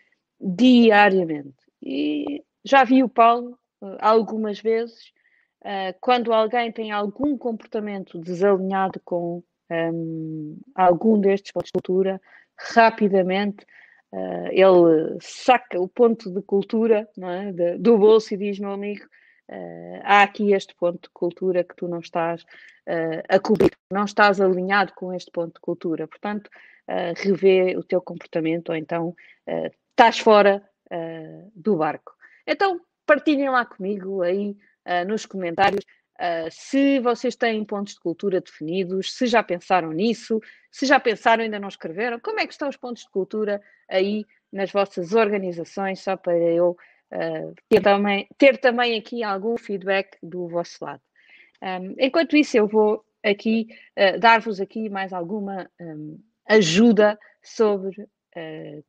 diariamente. 0.40 1.56
E 1.82 2.42
já 2.64 2.84
vi 2.84 3.02
o 3.02 3.08
Paulo 3.08 3.58
uh, 3.80 3.96
algumas 4.00 4.60
vezes, 4.60 5.12
uh, 5.62 5.96
quando 6.00 6.32
alguém 6.32 6.72
tem 6.72 6.90
algum 6.90 7.36
comportamento 7.38 8.18
desalinhado 8.18 9.00
com 9.04 9.42
um, 9.70 10.58
algum 10.74 11.18
destes 11.20 11.52
pontos 11.52 11.68
de 11.68 11.72
cultura, 11.72 12.20
rapidamente 12.56 13.64
uh, 14.12 14.48
ele 14.50 15.16
saca 15.20 15.80
o 15.80 15.88
ponto 15.88 16.30
de 16.30 16.42
cultura 16.42 17.08
é? 17.18 17.52
de, 17.52 17.78
do 17.78 17.96
bolso 17.98 18.34
e 18.34 18.36
diz: 18.36 18.58
Meu 18.58 18.72
amigo, 18.72 19.06
há 20.02 20.22
aqui 20.22 20.52
este 20.52 20.74
ponto 20.74 21.02
de 21.02 21.10
cultura 21.10 21.62
que 21.62 21.76
tu 21.76 21.86
não 21.86 22.00
estás 22.00 22.44
a 23.28 23.38
cobrir, 23.38 23.70
não 23.92 24.04
estás 24.04 24.40
alinhado 24.40 24.92
com 24.94 25.12
este 25.12 25.30
ponto 25.30 25.54
de 25.54 25.60
cultura. 25.60 26.08
Portanto, 26.08 26.50
revê 27.16 27.76
o 27.76 27.84
teu 27.84 28.00
comportamento 28.00 28.70
ou 28.70 28.74
então 28.74 29.14
estás 29.96 30.18
fora 30.18 30.62
uh, 30.92 31.50
do 31.54 31.76
barco. 31.76 32.12
Então, 32.46 32.78
partilhem 33.06 33.48
lá 33.48 33.64
comigo 33.64 34.20
aí 34.20 34.50
uh, 34.50 35.08
nos 35.08 35.24
comentários 35.24 35.82
uh, 36.20 36.50
se 36.50 37.00
vocês 37.00 37.34
têm 37.34 37.64
pontos 37.64 37.94
de 37.94 38.00
cultura 38.00 38.42
definidos, 38.42 39.14
se 39.14 39.26
já 39.26 39.42
pensaram 39.42 39.90
nisso, 39.92 40.38
se 40.70 40.84
já 40.84 41.00
pensaram 41.00 41.42
ainda 41.42 41.58
não 41.58 41.68
escreveram, 41.68 42.20
como 42.20 42.38
é 42.38 42.46
que 42.46 42.52
estão 42.52 42.68
os 42.68 42.76
pontos 42.76 43.04
de 43.04 43.10
cultura 43.10 43.60
aí 43.88 44.26
nas 44.52 44.70
vossas 44.70 45.14
organizações, 45.14 46.00
só 46.00 46.14
para 46.14 46.36
eu 46.36 46.76
ter, 47.68 47.80
também, 47.80 48.28
ter 48.36 48.58
também 48.58 48.98
aqui 48.98 49.22
algum 49.22 49.56
feedback 49.56 50.18
do 50.22 50.48
vosso 50.48 50.84
lado. 50.84 51.00
Um, 51.62 51.94
enquanto 51.98 52.36
isso, 52.36 52.56
eu 52.56 52.66
vou 52.66 53.04
aqui 53.24 53.68
dar-vos 54.20 54.60
aqui 54.60 54.88
mais 54.88 55.12
alguma 55.12 55.68
um, 55.80 56.18
ajuda 56.48 57.18
sobre 57.42 58.08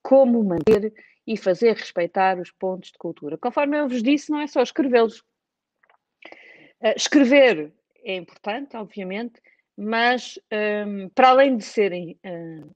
como 0.02 0.44
manter 0.44 0.94
e 1.28 1.36
fazer 1.36 1.76
respeitar 1.76 2.40
os 2.40 2.52
pontos 2.52 2.92
de 2.92 2.98
cultura. 2.98 3.38
Conforme 3.38 3.78
eu 3.78 3.90
vos 3.90 4.02
disse, 4.02 4.32
não 4.32 4.40
é 4.40 4.48
só 4.48 4.62
escrevê-los. 4.62 5.20
Uh, 6.80 6.94
escrever 6.96 7.74
é 8.04 8.16
importante, 8.16 8.78
obviamente, 8.78 9.42
mas 9.76 10.40
um, 10.88 11.10
para 11.10 11.30
além 11.30 11.58
de 11.58 11.66
serem 11.66 12.18
uh, 12.26 12.76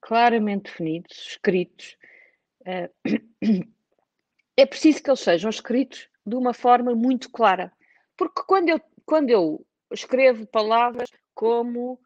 claramente 0.00 0.64
definidos, 0.64 1.16
escritos, 1.28 1.96
uh, 2.62 2.90
é 4.56 4.66
preciso 4.66 5.02
que 5.02 5.10
eles 5.10 5.20
sejam 5.20 5.48
escritos 5.50 6.08
de 6.26 6.34
uma 6.34 6.52
forma 6.52 6.94
muito 6.96 7.30
clara. 7.30 7.72
Porque 8.16 8.42
quando 8.46 8.70
eu, 8.70 8.80
quando 9.06 9.30
eu 9.30 9.64
escrevo 9.92 10.46
palavras 10.46 11.08
como 11.34 12.00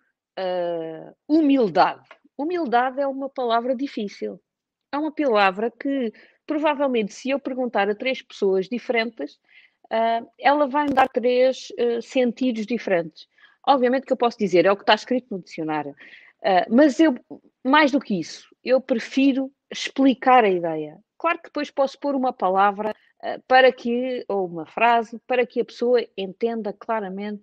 humildade, 1.26 2.06
humildade 2.36 3.00
é 3.00 3.06
uma 3.06 3.28
palavra 3.28 3.74
difícil 3.74 4.40
é 4.92 4.98
uma 4.98 5.12
palavra 5.12 5.70
que 5.70 6.12
provavelmente, 6.46 7.12
se 7.12 7.30
eu 7.30 7.38
perguntar 7.38 7.88
a 7.88 7.94
três 7.94 8.22
pessoas 8.22 8.68
diferentes, 8.68 9.34
uh, 9.86 10.26
ela 10.38 10.66
vai 10.66 10.86
me 10.86 10.94
dar 10.94 11.08
três 11.08 11.68
uh, 11.70 12.00
sentidos 12.00 12.66
diferentes. 12.66 13.26
Obviamente 13.66 14.06
que 14.06 14.12
eu 14.12 14.16
posso 14.16 14.38
dizer, 14.38 14.64
é 14.64 14.72
o 14.72 14.76
que 14.76 14.82
está 14.82 14.94
escrito 14.94 15.26
no 15.30 15.42
dicionário, 15.42 15.90
uh, 15.90 16.74
mas 16.74 17.00
eu, 17.00 17.14
mais 17.64 17.90
do 17.90 18.00
que 18.00 18.18
isso, 18.18 18.48
eu 18.64 18.80
prefiro 18.80 19.50
explicar 19.70 20.44
a 20.44 20.48
ideia. 20.48 20.98
Claro 21.18 21.38
que 21.38 21.44
depois 21.44 21.70
posso 21.70 21.98
pôr 21.98 22.14
uma 22.14 22.32
palavra 22.32 22.94
para 23.48 23.72
que, 23.72 24.24
ou 24.28 24.46
uma 24.46 24.66
frase, 24.66 25.18
para 25.26 25.44
que 25.46 25.60
a 25.60 25.64
pessoa 25.64 26.06
entenda 26.16 26.72
claramente 26.72 27.42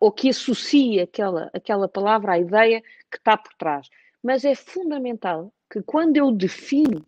ou 0.00 0.10
que 0.10 0.30
associe 0.30 0.98
aquela, 1.00 1.50
aquela 1.52 1.86
palavra 1.86 2.32
à 2.32 2.38
ideia 2.38 2.80
que 2.80 3.18
está 3.18 3.36
por 3.36 3.52
trás. 3.54 3.88
Mas 4.22 4.44
é 4.44 4.54
fundamental 4.54 5.52
que 5.70 5.82
quando 5.82 6.16
eu 6.16 6.30
defino 6.30 7.04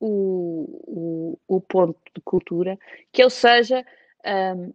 o, 0.00 1.38
o, 1.48 1.56
o 1.56 1.60
ponto 1.60 1.98
de 2.14 2.20
cultura, 2.22 2.78
que 3.12 3.22
ele 3.22 3.30
seja 3.30 3.84
um, 4.56 4.72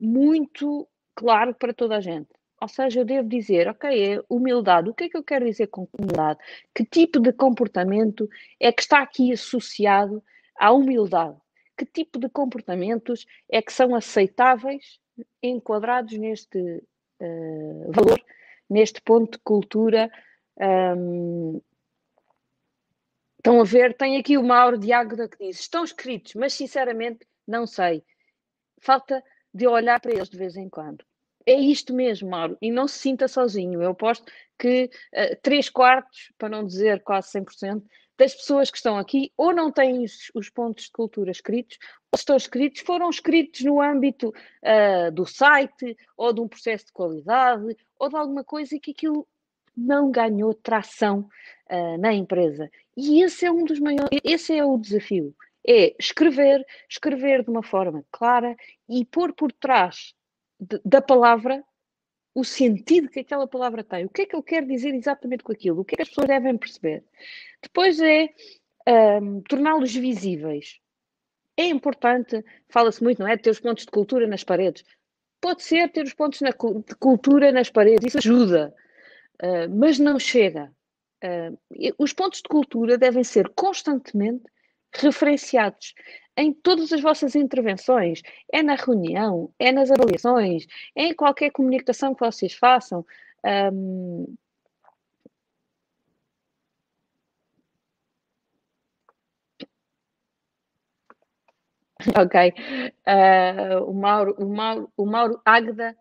muito 0.00 0.86
claro 1.14 1.54
para 1.54 1.72
toda 1.72 1.96
a 1.96 2.00
gente. 2.00 2.28
Ou 2.60 2.68
seja, 2.68 3.00
eu 3.00 3.04
devo 3.04 3.28
dizer, 3.28 3.68
ok, 3.68 4.14
é 4.14 4.22
humildade. 4.28 4.88
O 4.88 4.94
que 4.94 5.04
é 5.04 5.08
que 5.08 5.16
eu 5.16 5.22
quero 5.22 5.44
dizer 5.44 5.66
com 5.66 5.88
humildade? 5.92 6.40
Que 6.74 6.84
tipo 6.84 7.20
de 7.20 7.32
comportamento 7.32 8.28
é 8.58 8.72
que 8.72 8.82
está 8.82 9.00
aqui 9.00 9.32
associado 9.32 10.22
à 10.58 10.72
humildade? 10.72 11.36
Que 11.76 11.84
tipo 11.84 12.18
de 12.18 12.28
comportamentos 12.28 13.26
é 13.50 13.60
que 13.60 13.72
são 13.72 13.94
aceitáveis, 13.94 14.98
enquadrados 15.42 16.16
neste 16.16 16.58
uh, 16.58 17.92
valor, 17.92 18.20
neste 18.70 19.00
ponto 19.02 19.32
de 19.32 19.38
cultura 19.44 20.10
um, 20.60 21.60
Estão 23.44 23.60
a 23.60 23.64
ver, 23.64 23.94
tem 23.94 24.16
aqui 24.16 24.38
o 24.38 24.42
Mauro 24.42 24.78
de 24.78 24.90
Águeda 24.90 25.28
que 25.28 25.36
diz: 25.36 25.60
estão 25.60 25.84
escritos, 25.84 26.34
mas 26.34 26.54
sinceramente 26.54 27.28
não 27.46 27.66
sei. 27.66 28.02
Falta 28.80 29.22
de 29.52 29.66
olhar 29.66 30.00
para 30.00 30.12
eles 30.12 30.30
de 30.30 30.38
vez 30.38 30.56
em 30.56 30.66
quando. 30.66 31.04
É 31.44 31.52
isto 31.52 31.92
mesmo, 31.92 32.30
Mauro, 32.30 32.56
e 32.62 32.70
não 32.70 32.88
se 32.88 32.98
sinta 32.98 33.28
sozinho. 33.28 33.82
Eu 33.82 33.90
aposto 33.90 34.24
que 34.58 34.86
uh, 35.12 35.36
três 35.42 35.68
quartos, 35.68 36.32
para 36.38 36.48
não 36.48 36.64
dizer 36.64 37.02
quase 37.02 37.38
100%, 37.38 37.82
das 38.16 38.34
pessoas 38.34 38.70
que 38.70 38.78
estão 38.78 38.96
aqui 38.96 39.30
ou 39.36 39.52
não 39.52 39.70
têm 39.70 40.02
os, 40.02 40.30
os 40.34 40.48
pontos 40.48 40.84
de 40.84 40.92
cultura 40.92 41.30
escritos, 41.30 41.76
ou 42.10 42.16
estão 42.16 42.36
escritos, 42.38 42.80
foram 42.80 43.10
escritos 43.10 43.60
no 43.60 43.78
âmbito 43.78 44.28
uh, 44.30 45.12
do 45.12 45.26
site, 45.26 45.94
ou 46.16 46.32
de 46.32 46.40
um 46.40 46.48
processo 46.48 46.86
de 46.86 46.92
qualidade, 46.92 47.76
ou 47.98 48.08
de 48.08 48.16
alguma 48.16 48.42
coisa 48.42 48.78
que 48.80 48.92
aquilo 48.92 49.28
não 49.76 50.10
ganhou 50.10 50.54
tração 50.54 51.28
uh, 51.70 51.98
na 51.98 52.12
empresa. 52.12 52.70
E 52.96 53.22
esse 53.22 53.44
é 53.44 53.50
um 53.50 53.64
dos 53.64 53.80
maiores, 53.80 54.20
esse 54.22 54.56
é 54.56 54.64
o 54.64 54.78
desafio. 54.78 55.34
É 55.66 55.94
escrever, 55.98 56.64
escrever 56.88 57.42
de 57.42 57.50
uma 57.50 57.62
forma 57.62 58.04
clara 58.10 58.54
e 58.88 59.04
pôr 59.04 59.32
por 59.32 59.50
trás 59.50 60.14
de, 60.60 60.80
da 60.84 61.00
palavra 61.00 61.64
o 62.34 62.44
sentido 62.44 63.08
que 63.08 63.20
aquela 63.20 63.46
palavra 63.46 63.84
tem. 63.84 64.04
O 64.04 64.08
que 64.08 64.22
é 64.22 64.26
que 64.26 64.34
eu 64.34 64.42
quero 64.42 64.66
dizer 64.66 64.94
exatamente 64.94 65.44
com 65.44 65.52
aquilo? 65.52 65.80
O 65.80 65.84
que 65.84 65.94
é 65.94 65.96
que 65.96 66.02
as 66.02 66.08
pessoas 66.08 66.26
devem 66.26 66.58
perceber? 66.58 67.04
Depois 67.62 68.00
é 68.00 68.28
um, 69.20 69.40
torná-los 69.42 69.94
visíveis. 69.94 70.80
É 71.56 71.66
importante, 71.66 72.44
fala-se 72.68 73.02
muito, 73.02 73.20
não 73.20 73.28
é? 73.28 73.36
Ter 73.36 73.50
os 73.50 73.60
pontos 73.60 73.84
de 73.84 73.90
cultura 73.90 74.26
nas 74.26 74.42
paredes. 74.42 74.84
Pode 75.40 75.62
ser 75.62 75.90
ter 75.90 76.04
os 76.04 76.14
pontos 76.14 76.40
na, 76.40 76.50
de 76.50 76.94
cultura 76.98 77.52
nas 77.52 77.70
paredes, 77.70 78.08
isso 78.08 78.18
ajuda, 78.18 78.74
uh, 79.42 79.68
mas 79.70 79.98
não 79.98 80.18
chega. 80.18 80.72
Uh, 81.24 81.58
os 81.98 82.12
pontos 82.12 82.40
de 82.42 82.48
cultura 82.48 82.98
devem 82.98 83.24
ser 83.24 83.48
constantemente 83.50 84.44
referenciados 84.92 85.94
em 86.36 86.52
todas 86.52 86.92
as 86.92 87.00
vossas 87.00 87.34
intervenções. 87.34 88.22
É 88.52 88.62
na 88.62 88.74
reunião, 88.74 89.52
é 89.58 89.72
nas 89.72 89.90
avaliações, 89.90 90.66
é 90.94 91.06
em 91.06 91.14
qualquer 91.14 91.50
comunicação 91.50 92.14
que 92.14 92.24
vocês 92.24 92.54
façam. 92.54 93.04
Um, 93.44 94.34
ok. 102.18 102.52
Uh, 103.06 103.84
o, 103.90 103.94
Mauro, 103.94 104.34
o, 104.38 104.46
Mauro, 104.46 104.92
o 104.96 105.06
Mauro 105.06 105.40
Águeda 105.44 105.96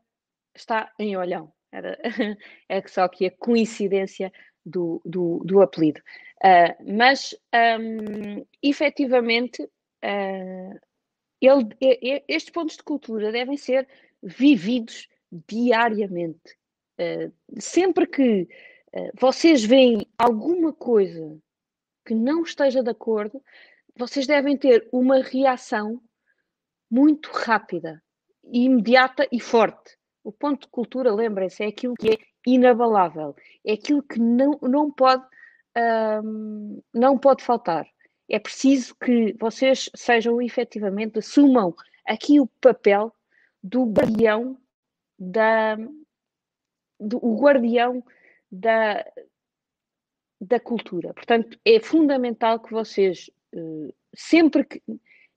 está 0.56 0.92
em 1.00 1.16
olhão. 1.18 1.52
Era, 1.74 1.98
é 2.70 2.88
só 2.88 3.08
que 3.08 3.26
a 3.26 3.32
coincidência 3.32 4.32
do, 4.64 5.02
do, 5.04 5.42
do 5.44 5.60
apelido. 5.60 6.00
Uh, 6.38 6.94
mas, 6.96 7.36
um, 7.80 8.46
efetivamente, 8.62 9.64
uh, 9.64 10.80
ele, 11.42 12.24
estes 12.28 12.52
pontos 12.52 12.78
de 12.78 12.84
cultura 12.84 13.32
devem 13.32 13.58
ser 13.58 13.88
vividos 14.22 15.10
diariamente. 15.48 16.56
Uh, 17.00 17.34
sempre 17.60 18.06
que 18.06 18.48
vocês 19.20 19.64
veem 19.64 20.08
alguma 20.16 20.72
coisa 20.72 21.36
que 22.06 22.14
não 22.14 22.44
esteja 22.44 22.84
de 22.84 22.92
acordo, 22.92 23.42
vocês 23.96 24.28
devem 24.28 24.56
ter 24.56 24.88
uma 24.92 25.24
reação 25.24 26.00
muito 26.92 27.32
rápida, 27.32 28.04
imediata 28.44 29.28
e 29.32 29.40
forte. 29.40 29.98
O 30.24 30.32
ponto 30.32 30.62
de 30.62 30.68
cultura, 30.68 31.14
lembrem-se, 31.14 31.64
é 31.64 31.68
aquilo 31.68 31.96
que 31.96 32.12
é 32.12 32.18
inabalável. 32.46 33.36
É 33.66 33.74
aquilo 33.74 34.02
que 34.02 34.20
não, 34.20 34.58
não, 34.62 34.92
pode, 34.92 35.24
não 36.94 37.18
pode 37.18 37.44
faltar. 37.44 37.86
É 38.30 38.40
preciso 38.40 38.96
que 38.96 39.36
vocês 39.40 39.90
sejam 39.96 40.42
efetivamente, 40.42 41.20
assumam 41.20 41.76
aqui 42.06 42.40
o 42.40 42.48
papel 42.48 43.14
do 43.62 43.86
guardião 43.86 44.58
da 45.20 45.78
do, 47.00 47.18
o 47.24 47.40
guardião 47.40 48.04
da, 48.52 49.06
da 50.40 50.60
cultura. 50.60 51.14
Portanto, 51.14 51.60
é 51.66 51.80
fundamental 51.80 52.60
que 52.60 52.72
vocês, 52.72 53.30
uh, 53.54 53.94
sempre 54.16 54.64
que, 54.64 54.82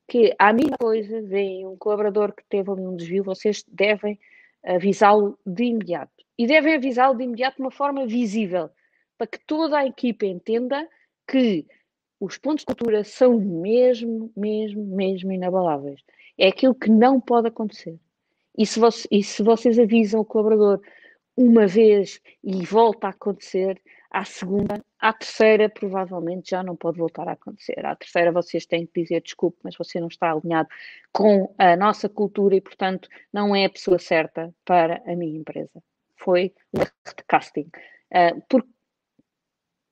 que 0.09 0.35
a 0.39 0.53
mesma 0.53 0.77
coisa, 0.79 1.23
veem 1.23 1.67
um 1.67 1.77
colaborador 1.77 2.33
que 2.35 2.45
teve 2.49 2.71
ali 2.71 2.87
um 2.87 2.97
desvio, 2.97 3.25
vocês 3.25 3.65
devem 3.67 4.19
avisá-lo 4.67 5.39
de 5.47 5.65
imediato. 5.65 6.13
E 6.39 6.47
devem 6.47 6.75
avisá-lo 6.75 7.17
de 7.17 7.25
imediato 7.25 7.57
de 7.57 7.63
uma 7.63 7.71
forma 7.71 8.07
visível, 8.07 8.69
para 9.17 9.27
que 9.27 9.39
toda 9.47 9.79
a 9.79 9.87
equipa 9.87 10.27
entenda 10.27 10.87
que 11.27 11.65
os 12.21 12.37
pontos 12.37 12.63
de 12.63 12.67
cultura 12.67 13.05
são 13.05 13.39
mesmo, 13.41 14.31
mesmo, 14.37 14.85
mesmo 14.85 15.33
inabaláveis. 15.33 16.01
É 16.37 16.49
aquilo 16.49 16.75
que 16.75 16.91
não 16.91 17.21
pode 17.21 17.49
acontecer. 17.49 17.99
E 18.59 18.67
se, 18.67 18.79
você, 18.79 19.07
e 19.11 19.23
se 19.23 19.43
vocês 19.43 19.79
avisam 19.79 20.21
o 20.21 20.25
colaborador 20.25 20.81
uma 21.37 21.67
vez 21.67 22.21
e 22.43 22.65
volta 22.65 23.09
a 23.09 23.11
acontecer, 23.11 23.81
à 24.11 24.25
segunda, 24.25 24.85
à 24.99 25.13
terceira, 25.13 25.69
provavelmente 25.69 26.51
já 26.51 26.63
não 26.63 26.77
pode 26.77 26.99
voltar 26.99 27.29
a 27.29 27.33
acontecer. 27.33 27.85
À 27.85 27.95
terceira, 27.95 28.33
vocês 28.33 28.67
têm 28.67 28.87
que 28.87 29.03
dizer 29.03 29.23
desculpe, 29.23 29.59
mas 29.63 29.77
você 29.77 30.01
não 30.01 30.09
está 30.09 30.33
alinhado 30.33 30.69
com 31.13 31.55
a 31.59 31.77
nossa 31.77 32.09
cultura 32.09 32.57
e, 32.57 32.61
portanto, 32.61 33.09
não 33.33 33.55
é 33.55 33.65
a 33.65 33.71
pessoa 33.71 33.99
certa 33.99 34.55
para 34.65 35.03
a 35.07 35.17
minha 35.17 35.39
empresa. 35.39 35.83
Foi 36.17 36.55
um 36.75 36.81
casting. 37.27 37.71
Uh, 38.13 38.41
porque 38.49 38.69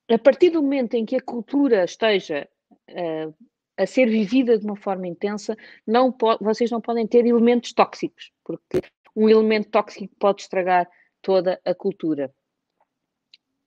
a 0.09 0.17
partir 0.17 0.51
do 0.51 0.61
momento 0.61 0.93
em 0.95 1.05
que 1.05 1.15
a 1.15 1.21
cultura 1.21 1.83
esteja 1.83 2.47
uh, 2.89 3.35
a 3.77 3.85
ser 3.85 4.07
vivida 4.07 4.57
de 4.57 4.65
uma 4.65 4.75
forma 4.75 5.07
intensa, 5.07 5.55
não 5.85 6.15
vocês 6.39 6.71
não 6.71 6.79
podem 6.79 7.07
ter 7.07 7.25
elementos 7.25 7.73
tóxicos, 7.73 8.31
porque 8.43 8.81
um 9.15 9.29
elemento 9.29 9.69
tóxico 9.69 10.13
pode 10.17 10.43
estragar 10.43 10.89
toda 11.21 11.59
a 11.65 11.73
cultura. 11.73 12.33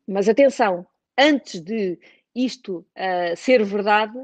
Mas 0.09 0.27
atenção, 0.27 0.87
antes 1.19 1.61
de 1.61 1.99
isto 2.35 2.79
uh, 2.79 3.37
ser 3.37 3.63
verdade, 3.63 4.19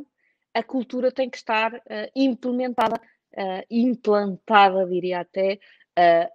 a 0.55 0.63
cultura 0.63 1.13
tem 1.13 1.29
que 1.29 1.37
estar 1.37 1.75
uh, 1.75 1.81
implementada, 2.17 2.99
uh, 3.37 3.63
implantada, 3.71 4.87
diria 4.87 5.21
até, 5.21 5.59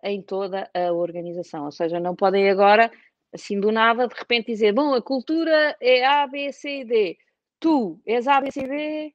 em 0.04 0.22
toda 0.22 0.70
a 0.74 0.94
organização. 0.94 1.66
Ou 1.66 1.72
seja, 1.72 2.00
não 2.00 2.16
podem 2.16 2.50
agora, 2.50 2.90
assim 3.34 3.60
do 3.60 3.74
nada, 3.74 4.08
de 4.08 4.16
repente 4.16 4.46
dizer: 4.46 4.72
bom, 4.72 4.94
a 4.94 5.02
cultura 5.02 5.76
é 5.82 6.06
A, 6.06 6.26
B, 6.28 6.54
C 6.54 6.82
e 6.82 6.86
D. 6.86 7.18
Tu 7.60 8.00
és 8.06 8.26
A, 8.26 8.40
B, 8.40 8.52
C 8.52 8.62
e 8.62 8.68
D, 8.68 9.14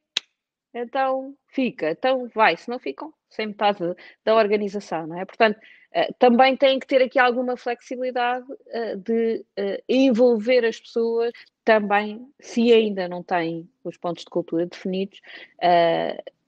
então 0.75 1.33
fica, 1.47 1.91
então 1.91 2.27
vai, 2.27 2.57
se 2.57 2.69
não 2.69 2.77
ficam, 2.77 3.11
sem 3.29 3.47
metade 3.47 3.79
da 4.23 4.35
organização, 4.35 5.07
não 5.07 5.17
é? 5.17 5.25
Portanto, 5.25 5.57
uh, 5.95 6.13
também 6.19 6.55
tem 6.55 6.79
que 6.79 6.87
ter 6.87 7.01
aqui 7.01 7.17
alguma 7.17 7.57
flexibilidade 7.57 8.45
uh, 8.51 8.97
de 8.97 9.45
uh, 9.59 9.83
envolver 9.87 10.65
as 10.65 10.79
pessoas, 10.79 11.31
também, 11.63 12.27
se 12.39 12.71
ainda 12.71 13.07
não 13.07 13.23
têm 13.23 13.67
os 13.83 13.97
pontos 13.97 14.23
de 14.23 14.29
cultura 14.29 14.67
definidos, 14.67 15.19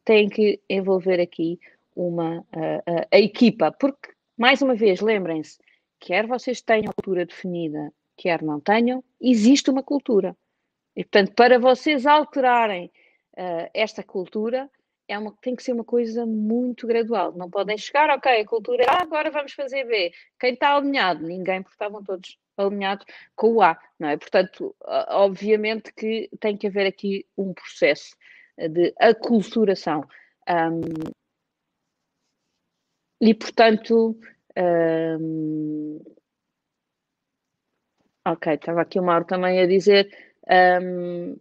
tem 0.05 0.29
que 0.29 0.61
envolver 0.69 1.19
aqui 1.19 1.59
uma, 1.95 2.45
a 3.11 3.17
equipa, 3.17 3.71
porque, 3.71 4.11
mais 4.37 4.61
uma 4.61 4.75
vez, 4.75 5.01
lembrem-se, 5.01 5.57
quer 5.99 6.27
vocês 6.27 6.61
tenham 6.61 6.91
a 6.91 6.93
cultura 6.93 7.25
definida, 7.25 7.91
quer 8.15 8.43
não 8.43 8.59
tenham, 8.59 9.03
existe 9.19 9.71
uma 9.71 9.81
cultura. 9.81 10.37
E, 10.95 11.03
portanto, 11.03 11.33
para 11.33 11.57
vocês 11.57 12.05
alterarem 12.05 12.91
esta 13.73 14.03
cultura 14.03 14.69
é 15.07 15.17
uma, 15.17 15.33
tem 15.41 15.55
que 15.55 15.63
ser 15.63 15.73
uma 15.73 15.83
coisa 15.83 16.25
muito 16.25 16.85
gradual. 16.87 17.31
Não 17.33 17.49
podem 17.49 17.77
chegar, 17.77 18.09
ok, 18.09 18.41
a 18.41 18.45
cultura 18.45 18.83
é 18.83 18.89
A, 18.89 19.01
agora 19.01 19.31
vamos 19.31 19.53
fazer 19.53 19.85
B. 19.85 20.11
Quem 20.39 20.53
está 20.53 20.75
alinhado? 20.75 21.23
Ninguém, 21.25 21.61
porque 21.61 21.75
estavam 21.75 22.03
todos 22.03 22.37
alinhados 22.57 23.05
com 23.35 23.53
o 23.53 23.61
A, 23.61 23.79
não 23.99 24.09
é? 24.09 24.17
Portanto, 24.17 24.75
obviamente 25.09 25.93
que 25.93 26.29
tem 26.39 26.57
que 26.57 26.67
haver 26.67 26.87
aqui 26.87 27.25
um 27.37 27.53
processo 27.53 28.15
de 28.57 28.93
aculturação. 28.99 30.03
Um, 30.49 31.11
e, 33.21 33.33
portanto, 33.33 34.19
um, 35.19 36.01
ok, 38.25 38.53
estava 38.53 38.81
aqui 38.81 38.99
o 38.99 39.03
Mauro 39.03 39.25
também 39.25 39.59
a 39.59 39.67
dizer. 39.67 40.09
Um, 40.81 41.37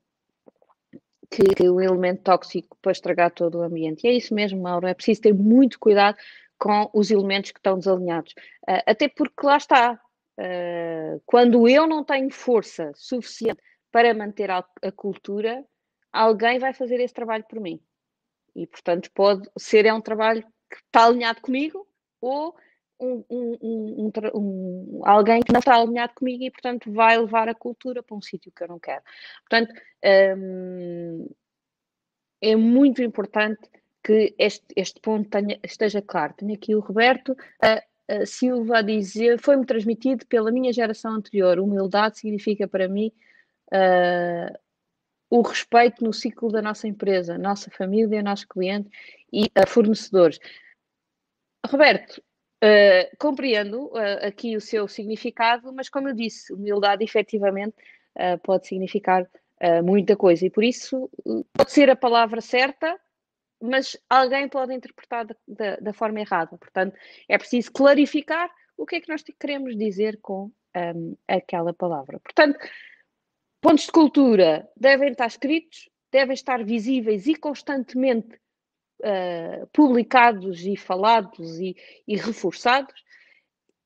que, 1.31 1.55
que 1.55 1.69
o 1.69 1.81
elemento 1.81 2.23
tóxico 2.23 2.77
pode 2.81 2.99
estragar 2.99 3.31
todo 3.31 3.59
o 3.59 3.63
ambiente. 3.63 4.05
E 4.05 4.09
é 4.09 4.13
isso 4.13 4.35
mesmo, 4.35 4.63
Mauro, 4.63 4.87
é 4.87 4.95
preciso 4.95 5.23
ter 5.23 5.35
muito 5.35 5.79
cuidado 5.79 6.17
com 6.59 6.91
os 6.95 7.11
elementos 7.11 7.51
que 7.51 7.59
estão 7.59 7.79
desalinhados. 7.79 8.33
Uh, 8.69 8.83
até 8.87 9.09
porque 9.09 9.47
lá 9.47 9.57
está, 9.57 9.93
uh, 9.93 11.23
quando 11.27 11.69
eu 11.69 11.87
não 11.87 12.05
tenho 12.05 12.31
força 12.31 12.93
suficiente 12.95 13.63
para 13.93 14.15
manter 14.15 14.51
a, 14.51 14.65
a, 14.83 14.93
cultura, 14.93 15.65
alguém 16.13 16.59
vai 16.59 16.73
fazer 16.73 17.01
esse 17.01 17.15
trabalho 17.15 17.45
por 17.49 17.61
mim. 17.61 17.81
E, 18.55 18.67
portanto, 18.67 19.11
pode 19.13 19.49
ser 19.59 19.85
é 19.87 19.93
um 19.93 20.01
trabalho 20.01 20.43
que 20.71 20.77
está 20.77 21.05
alinhado 21.05 21.41
comigo 21.41 21.87
ou 22.21 22.57
um, 23.01 23.25
um, 23.31 24.11
um, 24.35 25.01
alguém 25.05 25.43
que 25.43 25.53
não 25.53 25.61
está 25.61 25.77
alinhado 25.77 26.15
comigo 26.15 26.43
e, 26.43 26.51
portanto, 26.51 26.91
vai 26.93 27.19
levar 27.19 27.49
a 27.49 27.55
cultura 27.55 28.03
para 28.03 28.17
um 28.17 28.21
sítio 28.21 28.53
que 28.53 28.63
eu 28.63 28.69
não 28.69 28.79
quero. 28.79 29.03
Portanto, 29.49 29.73
hum, 30.37 31.29
é 32.41 32.57
muito 32.57 33.03
importante 33.03 33.69
que 34.03 34.35
este, 34.39 34.67
este 34.77 35.01
ponto 35.01 35.29
tenha, 35.29 35.59
esteja 35.65 36.01
claro. 36.01 36.35
Tenho 36.35 36.55
aqui 36.55 36.75
o 36.75 36.81
Roberto 36.81 37.37
a, 37.63 37.83
a 38.09 38.27
Silva 38.27 38.79
a 38.79 38.83
dizer: 38.83 39.41
foi-me 39.41 39.67
transmitido 39.67 40.27
pela 40.27 40.51
minha 40.51 40.73
geração 40.73 41.13
anterior. 41.13 41.59
Humildade 41.59 42.19
significa 42.19 42.69
para 42.69 42.89
mim. 42.89 43.13
Uh, 43.73 44.57
o 45.29 45.43
respeito 45.43 46.05
no 46.05 46.13
ciclo 46.13 46.53
da 46.53 46.63
nossa 46.63 46.87
empresa, 46.87 47.37
nossa 47.37 47.69
família, 47.69 48.23
nosso 48.23 48.47
cliente 48.47 48.89
e 49.33 49.47
uh, 49.47 49.67
fornecedores. 49.67 50.39
Roberto, 51.67 52.23
Uh, 52.67 53.17
compreendo 53.19 53.87
uh, 53.87 54.27
aqui 54.27 54.57
o 54.57 54.61
seu 54.61 54.89
significado, 54.89 55.73
mas 55.73 55.89
como 55.89 56.09
eu 56.09 56.15
disse, 56.15 56.53
humildade 56.53 57.05
efetivamente 57.05 57.77
uh, 58.17 58.39
pode 58.43 58.67
significar 58.67 59.29
muita 59.83 60.15
coisa 60.15 60.45
e 60.45 60.51
por 60.51 60.63
isso 60.63 61.09
pode 61.55 61.73
ser 61.73 61.89
a 61.89 61.97
palavra 61.97 62.43
certa, 62.43 63.01
mas 63.59 63.97
alguém 64.07 64.47
pode 64.51 64.75
interpretar 64.75 65.25
da, 65.25 65.35
da, 65.49 65.77
da, 65.77 65.93
forma 65.95 66.21
errada. 66.21 66.59
Portanto, 66.59 66.95
é 67.27 67.39
preciso 67.39 67.73
clarificar 67.73 68.51
o 68.77 68.85
que 68.85 68.97
é 68.97 69.01
que 69.01 69.09
nós 69.09 69.25
queremos 69.41 69.75
dizer 69.75 70.19
com 70.21 70.53
um, 70.77 71.17
aquela 71.27 71.73
palavra. 71.73 72.21
Portanto, 72.21 72.59
pontos 73.63 73.87
de 73.87 73.93
cultura 73.93 74.69
devem 74.77 75.13
estar 75.13 75.27
escritos, 75.27 75.89
devem 76.13 76.35
estar 76.35 76.63
visíveis 76.63 77.27
e 77.27 77.35
constantemente 77.35 78.39
uh, 79.07 79.67
publicados 79.73 80.65
e 80.67 80.77
falados 80.77 81.59
e, 81.59 81.77
e 82.07 82.17
reforçados. 82.17 82.95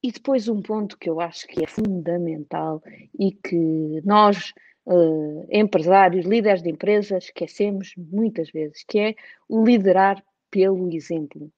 E 0.02 0.10
depois 0.10 0.48
um 0.48 0.62
ponto 0.62 0.96
que 0.98 1.10
eu 1.10 1.20
acho 1.20 1.46
que 1.46 1.62
é 1.62 1.66
fundamental 1.66 2.82
e 3.18 3.32
que 3.32 4.00
nós, 4.02 4.54
uh, 4.86 5.46
empresários, 5.50 6.24
líderes 6.24 6.62
de 6.62 6.70
empresas, 6.70 7.24
esquecemos 7.24 7.92
muitas 7.96 8.50
vezes, 8.50 8.82
que 8.88 8.98
é 8.98 9.14
o 9.46 9.62
liderar 9.62 10.22
pelo 10.50 10.90
exemplo. 10.90 11.52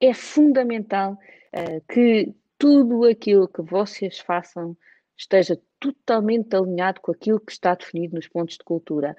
É 0.00 0.14
fundamental 0.14 1.12
uh, 1.12 1.92
que 1.92 2.34
tudo 2.58 3.04
aquilo 3.04 3.46
que 3.46 3.60
vocês 3.60 4.18
façam 4.20 4.76
esteja 5.16 5.60
totalmente 5.78 6.54
alinhado 6.54 7.00
com 7.00 7.12
aquilo 7.12 7.40
que 7.40 7.52
está 7.52 7.74
definido 7.74 8.14
nos 8.14 8.28
pontos 8.28 8.56
de 8.56 8.64
cultura. 8.64 9.16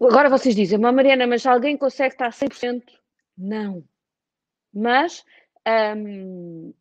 Agora 0.00 0.28
vocês 0.28 0.54
dizem, 0.54 0.78
mas 0.78 0.94
Mariana, 0.94 1.26
mas 1.26 1.46
alguém 1.46 1.76
consegue 1.76 2.14
estar 2.14 2.30
100%? 2.30 2.82
Não. 3.36 3.84
Mas 4.72 5.24
hum, 5.96 6.72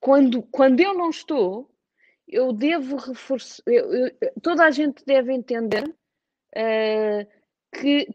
quando, 0.00 0.42
quando 0.42 0.80
eu 0.80 0.94
não 0.94 1.10
estou, 1.10 1.70
eu 2.28 2.52
devo 2.52 2.96
reforçar. 2.96 3.62
Eu, 3.66 3.94
eu, 3.94 4.10
toda 4.42 4.64
a 4.64 4.70
gente 4.70 5.04
deve 5.04 5.32
entender 5.32 5.84
uh, 5.84 7.26
que, 7.72 8.06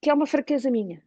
que, 0.00 0.10
é 0.10 0.14
uma 0.14 0.26
fraqueza 0.26 0.70
minha. 0.70 1.02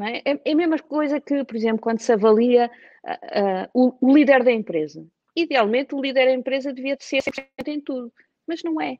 É? 0.00 0.30
é? 0.30 0.40
É, 0.44 0.52
a 0.52 0.56
mesma 0.56 0.78
coisa 0.78 1.20
que, 1.20 1.44
por 1.44 1.56
exemplo, 1.56 1.80
quando 1.80 2.00
se 2.00 2.12
avalia 2.12 2.70
uh, 3.04 3.74
uh, 3.74 3.96
o, 4.00 4.14
líder 4.14 4.42
da 4.44 4.52
empresa. 4.52 5.06
Idealmente, 5.36 5.94
o 5.94 6.00
líder 6.00 6.26
da 6.26 6.32
empresa 6.32 6.72
devia 6.72 6.96
ser 7.00 7.22
100% 7.22 7.68
em 7.68 7.80
tudo, 7.80 8.12
mas 8.46 8.62
não 8.62 8.80
é 8.80 8.98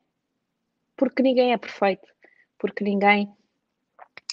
porque 0.97 1.23
ninguém 1.23 1.53
é 1.53 1.59
perfeito, 1.59 2.07
porque 2.59 2.85
ninguém 2.85 3.33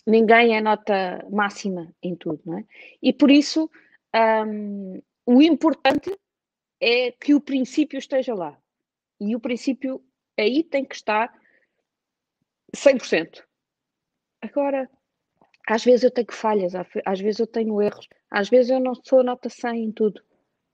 ninguém 0.05 0.57
é 0.57 0.61
nota 0.61 1.25
máxima 1.29 1.93
em 2.01 2.15
tudo, 2.15 2.41
não 2.45 2.57
é? 2.57 2.65
E 3.01 3.13
por 3.13 3.29
isso 3.29 3.69
um, 4.15 5.01
o 5.25 5.41
importante 5.41 6.17
é 6.79 7.11
que 7.11 7.33
o 7.33 7.41
princípio 7.41 7.99
esteja 7.99 8.33
lá. 8.33 8.57
E 9.19 9.35
o 9.35 9.39
princípio 9.39 10.03
aí 10.37 10.63
tem 10.63 10.83
que 10.83 10.95
estar 10.95 11.31
100%. 12.75 13.43
Agora, 14.41 14.89
às 15.67 15.83
vezes 15.83 16.03
eu 16.03 16.11
tenho 16.11 16.31
falhas, 16.31 16.73
às 17.05 17.19
vezes 17.19 17.39
eu 17.39 17.47
tenho 17.47 17.81
erros, 17.81 18.07
às 18.29 18.49
vezes 18.49 18.71
eu 18.71 18.79
não 18.79 18.95
sou 18.95 19.23
nota 19.23 19.49
100 19.49 19.83
em 19.83 19.91
tudo, 19.91 20.23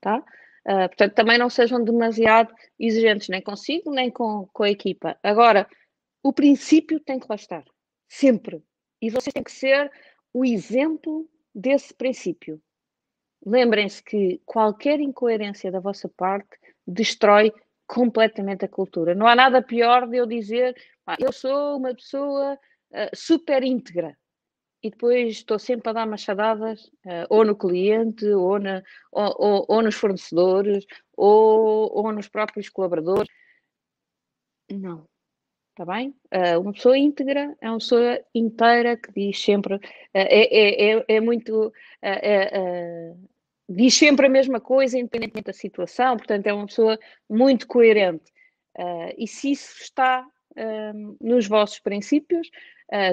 tá? 0.00 0.24
Uh, 0.68 0.86
portanto, 0.88 1.14
também 1.14 1.38
não 1.38 1.48
sejam 1.48 1.82
demasiado 1.82 2.54
exigentes, 2.78 3.28
nem 3.28 3.40
consigo, 3.40 3.90
nem 3.90 4.10
com, 4.10 4.46
com 4.52 4.64
a 4.64 4.70
equipa. 4.70 5.18
Agora, 5.22 5.66
o 6.22 6.30
princípio 6.30 7.00
tem 7.00 7.18
que 7.18 7.26
lá 7.26 7.36
estar, 7.36 7.64
sempre. 8.06 8.62
E 9.00 9.08
vocês 9.08 9.32
têm 9.32 9.42
que 9.42 9.52
ser 9.52 9.90
o 10.32 10.44
exemplo 10.44 11.26
desse 11.54 11.94
princípio. 11.94 12.60
Lembrem-se 13.46 14.02
que 14.02 14.42
qualquer 14.44 15.00
incoerência 15.00 15.70
da 15.70 15.80
vossa 15.80 16.08
parte 16.08 16.58
destrói 16.86 17.50
completamente 17.86 18.64
a 18.64 18.68
cultura. 18.68 19.14
Não 19.14 19.26
há 19.26 19.34
nada 19.34 19.62
pior 19.62 20.06
de 20.06 20.18
eu 20.18 20.26
dizer 20.26 20.76
ah, 21.06 21.16
eu 21.18 21.32
sou 21.32 21.78
uma 21.78 21.94
pessoa 21.94 22.54
uh, 22.54 23.16
super 23.16 23.62
íntegra 23.62 24.14
e 24.82 24.90
depois 24.90 25.30
estou 25.30 25.58
sempre 25.58 25.90
a 25.90 25.92
dar 25.92 26.06
machadadas 26.06 26.84
uh, 27.04 27.26
ou 27.28 27.44
no 27.44 27.56
cliente, 27.56 28.26
ou, 28.26 28.58
na, 28.58 28.82
ou, 29.10 29.34
ou, 29.38 29.66
ou 29.68 29.82
nos 29.82 29.94
fornecedores, 29.94 30.84
ou, 31.16 31.90
ou 31.92 32.12
nos 32.12 32.28
próprios 32.28 32.68
colaboradores. 32.68 33.28
Não. 34.70 35.06
Está 35.78 35.94
bem? 35.94 36.12
Uh, 36.34 36.60
uma 36.60 36.72
pessoa 36.72 36.98
íntegra 36.98 37.56
é 37.60 37.70
uma 37.70 37.78
pessoa 37.78 38.20
inteira 38.34 38.96
que 38.96 39.12
diz 39.12 39.40
sempre, 39.40 39.76
uh, 39.76 39.80
é, 40.12 40.96
é, 40.96 41.04
é, 41.06 41.20
muito. 41.20 41.68
Uh, 41.68 43.28
diz 43.68 43.94
sempre 43.94 44.26
a 44.26 44.28
mesma 44.28 44.60
coisa, 44.60 44.98
independentemente 44.98 45.46
da 45.46 45.52
situação, 45.52 46.16
portanto, 46.16 46.48
é 46.48 46.52
uma 46.52 46.66
pessoa 46.66 46.98
muito 47.30 47.68
coerente. 47.68 48.32
e 49.16 49.28
se 49.28 49.52
isso 49.52 49.82
está 49.82 50.26
um, 50.56 51.16
nos 51.20 51.46
vossos 51.46 51.78
princípios, 51.78 52.50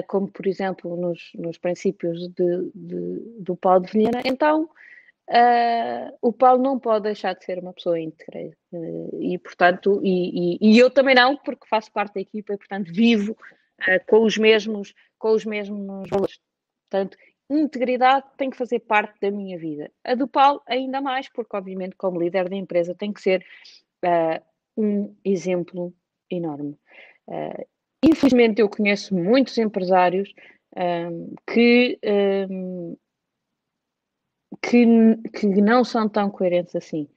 como 0.06 0.28
por 0.28 0.46
exemplo 0.46 0.96
nos, 0.96 1.30
nos 1.34 1.58
princípios 1.58 2.28
de, 2.28 2.70
de, 2.74 3.20
do 3.40 3.56
Paulo 3.56 3.84
de 3.84 3.92
Vilhena, 3.92 4.22
então 4.24 4.64
uh, 5.28 6.16
o 6.22 6.32
Paulo 6.32 6.62
não 6.62 6.78
pode 6.78 7.04
deixar 7.04 7.34
de 7.34 7.44
ser 7.44 7.58
uma 7.58 7.72
pessoa 7.72 8.00
íntegra. 8.00 8.56
Uh, 8.72 9.20
e 9.20 9.38
portanto, 9.38 10.00
e, 10.02 10.56
e, 10.56 10.58
e, 10.60 10.78
eu 10.78 10.90
também 10.90 11.14
não, 11.14 11.36
porque 11.36 11.66
faço 11.68 11.92
parte 11.92 12.14
da 12.14 12.20
equipa 12.20 12.54
e 12.54 12.58
portanto 12.58 12.92
vivo 12.92 13.36
com 14.06 14.24
os 14.24 14.38
mesmos, 14.38 14.94
com 15.18 15.32
os 15.32 15.44
mesmos 15.44 16.08
valores. 16.08 16.40
Portanto, 16.88 17.18
integridade 17.50 18.26
tem 18.38 18.48
que 18.48 18.56
fazer 18.56 18.80
parte 18.80 19.20
da 19.20 19.30
minha 19.30 19.58
vida. 19.58 19.90
A 20.02 20.14
do 20.14 20.26
Paulo 20.26 20.62
ainda 20.66 21.02
mais, 21.02 21.28
porque 21.28 21.54
obviamente 21.54 21.94
como 21.96 22.18
líder 22.18 22.48
da 22.48 22.56
empresa 22.56 22.94
tem 22.94 23.12
que 23.12 23.20
ser 23.20 23.44
um 24.76 25.14
exemplo 25.24 25.94
enorme. 26.30 26.78
Uh, 27.26 27.66
infelizmente, 28.06 28.60
eu 28.60 28.68
conheço 28.68 29.14
muitos 29.14 29.56
empresários 29.58 30.32
um, 30.76 31.34
que, 31.46 31.98
um, 32.50 32.96
que, 34.62 34.86
que, 35.32 35.46
não 35.46 35.84
são 35.84 36.08
tão 36.08 36.30
coerentes 36.30 36.76
assim. 36.76 37.08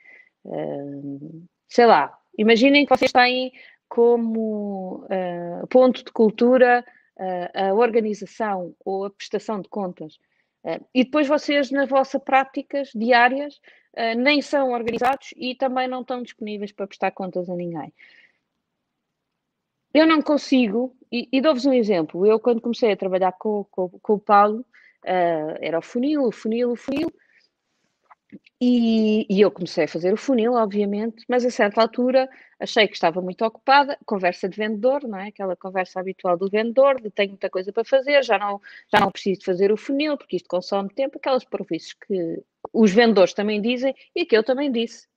Um, 0.45 1.45
sei 1.67 1.86
lá, 1.86 2.17
imaginem 2.38 2.86
que 2.86 2.97
vocês 2.97 3.12
têm 3.12 3.52
como 3.88 5.06
uh, 5.06 5.67
ponto 5.67 6.04
de 6.04 6.12
cultura 6.12 6.86
uh, 7.17 7.69
a 7.69 7.73
organização 7.73 8.73
ou 8.86 9.06
a 9.06 9.10
prestação 9.10 9.62
de 9.62 9.67
contas. 9.67 10.15
Uh, 10.63 10.86
e 10.93 11.04
depois 11.04 11.28
vocês, 11.28 11.71
nas 11.71 11.89
vossas 11.89 12.21
práticas 12.23 12.89
diárias, 12.95 13.60
nem 14.15 14.39
são 14.41 14.71
organizados 14.71 15.34
e 15.36 15.56
também 15.56 15.88
não 15.88 16.02
estão 16.02 16.21
disponíveis 16.21 16.71
para 16.71 16.88
prestar 16.88 17.12
contas 17.12 17.49
a 17.49 17.56
ninguém. 17.56 17.91
Eu 19.93 20.06
não 20.06 20.21
consigo, 20.21 20.95
e, 21.12 21.28
e 21.32 21.41
dou-vos 21.41 21.65
um 21.65 21.73
exemplo. 21.73 22.25
Eu, 22.25 22.39
quando 22.39 22.62
comecei 22.62 22.91
a 22.91 22.97
trabalhar 22.97 23.32
com, 23.34 23.65
com, 23.71 23.89
com 23.89 24.13
o 24.13 24.19
Paulo, 24.19 24.60
uh, 24.60 25.58
era 25.60 25.80
o 25.80 25.82
funil, 25.82 26.23
o 26.23 26.32
funil, 26.32 26.71
o 26.71 26.75
funil, 26.75 27.12
e, 28.62 29.25
e, 29.30 29.41
eu 29.41 29.49
comecei 29.49 29.86
a 29.86 29.88
fazer 29.88 30.13
o 30.13 30.17
funil, 30.17 30.54
obviamente, 30.54 31.23
mas 31.28 31.45
a 31.45 31.49
certa 31.49 31.82
altura 31.82 32.30
achei 32.60 32.88
que 32.88 32.93
estava 32.93 33.21
muito 33.21 33.43
ocupada, 33.43 33.97
conversa 34.06 34.49
de 34.49 34.58
vendedor, 34.58 35.08
não 35.08 35.17
é? 35.17 35.30
Aquela 35.30 35.56
conversa 35.56 35.99
habitual 35.99 36.38
do 36.38 36.49
vendedor, 36.49 37.02
de 37.02 37.10
tenho 37.10 37.30
muita 37.30 37.49
coisa 37.49 37.71
para 37.71 37.86
fazer, 37.86 38.21
já 38.23 38.38
não, 38.38 38.62
já 38.91 38.99
não 38.99 39.12
preciso 39.12 39.43
fazer 39.45 39.71
o 39.71 39.78
funil, 39.78 40.17
porque 40.17 40.36
isto 40.36 40.49
consome 40.49 40.89
tempo, 40.89 41.17
aquelas 41.17 41.45
provistas 41.45 41.93
que 41.93 42.43
os 42.73 42.91
vendedores 42.91 43.34
também 43.34 43.62
dizem 43.62 43.95
e 44.13 44.25
que 44.25 44.36
eu 44.36 44.43
também 44.43 44.71
disse. 44.71 45.08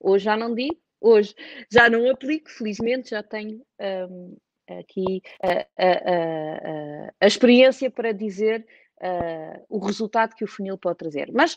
Hoje 0.00 0.24
já 0.24 0.36
não 0.36 0.52
digo, 0.54 0.76
hoje 1.00 1.34
já 1.70 1.88
não 1.88 2.10
aplico, 2.10 2.50
felizmente 2.50 3.10
já 3.10 3.22
tenho 3.22 3.62
um, 4.10 4.36
aqui 4.68 5.22
a, 5.42 5.66
a, 5.76 5.92
a, 5.92 7.12
a, 7.20 7.26
experiência 7.26 7.90
para 7.90 8.12
dizer 8.12 8.66
uh, 9.00 9.64
o 9.68 9.78
resultado 9.78 10.34
que 10.34 10.44
o 10.44 10.48
funil 10.48 10.76
pode 10.76 10.98
trazer. 10.98 11.30
Mas 11.32 11.56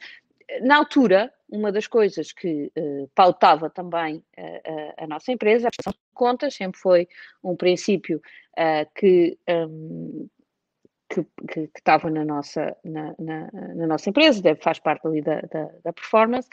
na 0.61 0.77
altura, 0.77 1.31
uma 1.49 1.71
das 1.71 1.87
coisas 1.87 2.31
que 2.31 2.71
uh, 2.77 3.09
pautava 3.15 3.69
também 3.69 4.17
uh, 4.37 4.93
a 4.97 5.07
nossa 5.07 5.31
empresa, 5.31 5.67
a 5.67 5.71
prestação 5.71 5.93
de 5.93 6.13
contas, 6.13 6.55
sempre 6.55 6.79
foi 6.79 7.07
um 7.43 7.55
princípio 7.55 8.21
uh, 8.57 8.89
que, 8.95 9.37
um, 9.47 10.27
que, 11.09 11.23
que, 11.47 11.67
que, 11.67 11.79
estava 11.79 12.09
na 12.09 12.25
nossa, 12.25 12.75
na, 12.83 13.15
na, 13.17 13.49
na, 13.51 13.87
nossa 13.87 14.09
empresa, 14.09 14.41
faz 14.61 14.79
parte 14.79 15.07
ali 15.07 15.21
da, 15.21 15.41
da, 15.41 15.69
da 15.83 15.93
performance, 15.93 16.49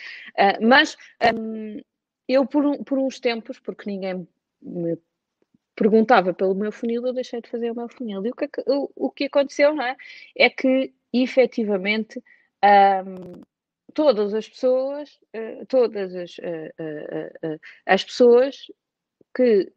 mas 0.60 0.96
um, 1.34 1.80
eu 2.28 2.46
por, 2.46 2.84
por 2.84 2.98
uns 2.98 3.18
tempos, 3.18 3.58
porque 3.58 3.88
ninguém 3.90 4.28
me 4.60 4.98
perguntava 5.74 6.34
pelo 6.34 6.54
meu 6.54 6.72
funil, 6.72 7.06
eu 7.06 7.12
deixei 7.12 7.40
de 7.40 7.48
fazer 7.48 7.70
o 7.70 7.74
meu 7.74 7.88
funil. 7.88 8.24
E 8.26 8.30
o 8.30 8.34
que, 8.34 8.48
o, 8.66 8.90
o 8.94 9.10
que 9.10 9.24
aconteceu, 9.24 9.74
não 9.74 9.84
é? 9.84 9.96
É 10.36 10.50
que, 10.50 10.92
efetivamente, 11.12 12.22
um, 13.06 13.40
todas 13.94 14.34
as 14.34 14.48
pessoas, 14.48 15.08
uh, 15.34 15.64
todas 15.66 16.14
as, 16.14 16.36
uh, 16.38 17.60
as 17.86 18.04
pessoas 18.04 18.66
que. 19.34 19.72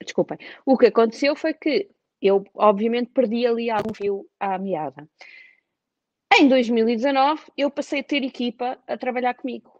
desculpem. 0.00 0.38
O 0.64 0.78
que 0.78 0.86
aconteceu 0.86 1.34
foi 1.34 1.52
que 1.52 1.90
eu, 2.22 2.44
obviamente, 2.54 3.10
perdi 3.10 3.46
ali 3.46 3.70
algum 3.70 3.92
fio 3.94 4.26
à 4.38 4.58
meada. 4.58 5.08
Em 6.40 6.48
2019, 6.48 7.42
eu 7.56 7.70
passei 7.70 8.00
a 8.00 8.04
ter 8.04 8.22
equipa 8.22 8.78
a 8.86 8.96
trabalhar 8.96 9.34
comigo. 9.34 9.77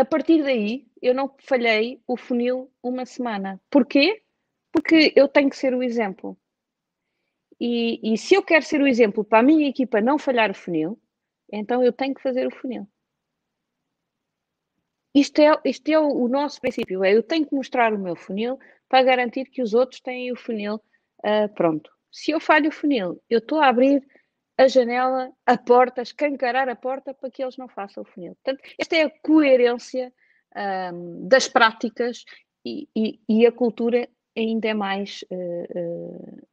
A 0.00 0.04
partir 0.06 0.42
daí, 0.42 0.86
eu 1.02 1.14
não 1.14 1.36
falhei 1.40 2.02
o 2.06 2.16
funil 2.16 2.72
uma 2.82 3.04
semana. 3.04 3.60
Porquê? 3.68 4.22
Porque 4.72 5.12
eu 5.14 5.28
tenho 5.28 5.50
que 5.50 5.56
ser 5.58 5.74
o 5.74 5.82
exemplo. 5.82 6.38
E, 7.60 8.00
e 8.02 8.16
se 8.16 8.34
eu 8.34 8.42
quero 8.42 8.64
ser 8.64 8.80
o 8.80 8.86
exemplo 8.86 9.22
para 9.22 9.40
a 9.40 9.42
minha 9.42 9.68
equipa 9.68 10.00
não 10.00 10.18
falhar 10.18 10.50
o 10.50 10.54
funil, 10.54 10.98
então 11.52 11.84
eu 11.84 11.92
tenho 11.92 12.14
que 12.14 12.22
fazer 12.22 12.46
o 12.46 12.50
funil. 12.50 12.88
Isto 15.14 15.42
é, 15.42 15.60
isto 15.66 15.86
é 15.90 15.98
o, 16.00 16.08
o 16.24 16.28
nosso 16.28 16.62
princípio, 16.62 17.04
é 17.04 17.14
eu 17.14 17.22
tenho 17.22 17.46
que 17.46 17.54
mostrar 17.54 17.92
o 17.92 17.98
meu 17.98 18.16
funil 18.16 18.58
para 18.88 19.04
garantir 19.04 19.50
que 19.50 19.60
os 19.60 19.74
outros 19.74 20.00
têm 20.00 20.32
o 20.32 20.36
funil 20.36 20.76
uh, 20.76 21.54
pronto. 21.54 21.90
Se 22.10 22.30
eu 22.30 22.40
falho 22.40 22.70
o 22.70 22.72
funil, 22.72 23.22
eu 23.28 23.38
estou 23.38 23.60
a 23.60 23.68
abrir 23.68 24.02
a 24.60 24.68
janela, 24.68 25.32
a 25.46 25.56
porta, 25.56 26.02
escancarar 26.02 26.68
a 26.68 26.76
porta 26.76 27.14
para 27.14 27.30
que 27.30 27.42
eles 27.42 27.56
não 27.56 27.66
façam 27.66 28.02
o 28.02 28.06
funil. 28.06 28.34
Portanto, 28.34 28.62
esta 28.78 28.94
é 28.94 29.04
a 29.04 29.10
coerência 29.22 30.12
um, 30.92 31.26
das 31.26 31.48
práticas 31.48 32.26
e, 32.62 32.86
e, 32.94 33.18
e, 33.26 33.46
a 33.46 33.52
cultura 33.52 34.06
ainda 34.36 34.68
é 34.68 34.74
mais 34.74 35.24
uh, 35.30 35.78
uh, 35.78 36.48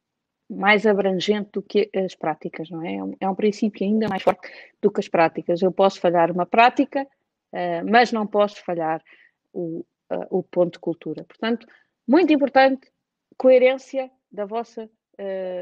mais 0.48 0.86
abrangente 0.86 1.50
do 1.52 1.62
que 1.62 1.90
as 1.94 2.14
práticas, 2.14 2.70
não 2.70 2.82
é? 2.82 2.94
É 2.94 3.04
um, 3.04 3.14
é 3.20 3.28
um, 3.28 3.34
princípio 3.34 3.86
ainda 3.86 4.08
mais 4.08 4.22
forte 4.22 4.48
do 4.80 4.90
que 4.90 5.00
as 5.00 5.08
práticas. 5.08 5.60
Eu 5.60 5.70
posso 5.70 6.00
falhar 6.00 6.30
uma 6.30 6.46
prática, 6.46 7.02
uh, 7.02 7.90
mas 7.90 8.10
não 8.10 8.26
posso 8.26 8.64
falhar 8.64 9.04
o, 9.52 9.84
o 10.30 10.42
ponto 10.42 10.72
de 10.72 10.78
cultura. 10.78 11.24
Portanto, 11.24 11.66
muito 12.06 12.32
importante, 12.32 12.90
coerência 13.36 14.10
da 14.32 14.46
vossa, 14.46 14.88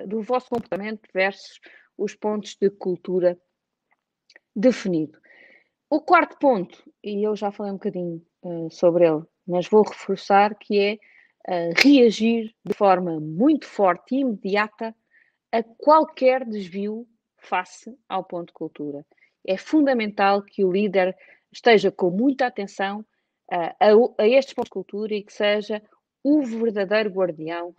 do 0.07 0.23
vosso 0.23 0.49
comportamento 0.49 1.09
versus 1.13 1.59
os 1.97 2.15
pontos 2.15 2.57
de 2.61 2.71
cultura 2.71 3.39
definido. 4.55 5.19
O 5.89 6.01
quarto 6.01 6.39
ponto, 6.39 6.83
e 7.03 7.27
eu 7.27 7.37
já 7.37 7.53
falei 7.53 7.73
um 7.73 7.77
bocadinho 7.77 8.27
sobre 8.71 9.07
ele, 9.07 9.23
mas 9.47 9.69
vou 9.69 9.83
reforçar, 9.83 10.55
que 10.57 10.79
é 10.79 10.99
reagir 11.77 12.55
de 12.65 12.75
forma 12.75 13.21
muito 13.21 13.67
forte 13.67 14.17
e 14.17 14.21
imediata 14.21 14.95
a 15.53 15.63
qualquer 15.63 16.45
desvio 16.45 17.07
face 17.37 17.97
ao 18.09 18.25
ponto 18.25 18.49
de 18.49 18.53
cultura. 18.53 19.07
É 19.47 19.57
fundamental 19.57 20.43
que 20.43 20.65
o 20.65 20.73
líder 20.73 21.17
esteja 21.53 21.91
com 21.91 22.11
muita 22.11 22.47
atenção 22.47 23.01
uh, 23.53 23.73
a, 23.81 24.23
a, 24.23 24.29
estes 24.29 24.55
pontos 24.55 24.69
de 24.69 24.73
cultura 24.73 25.15
e 25.15 25.23
que 25.23 25.33
seja 25.33 25.83
o 26.23 26.43
verdadeiro 26.43 27.11
guardião 27.11 27.69
uh, 27.69 27.75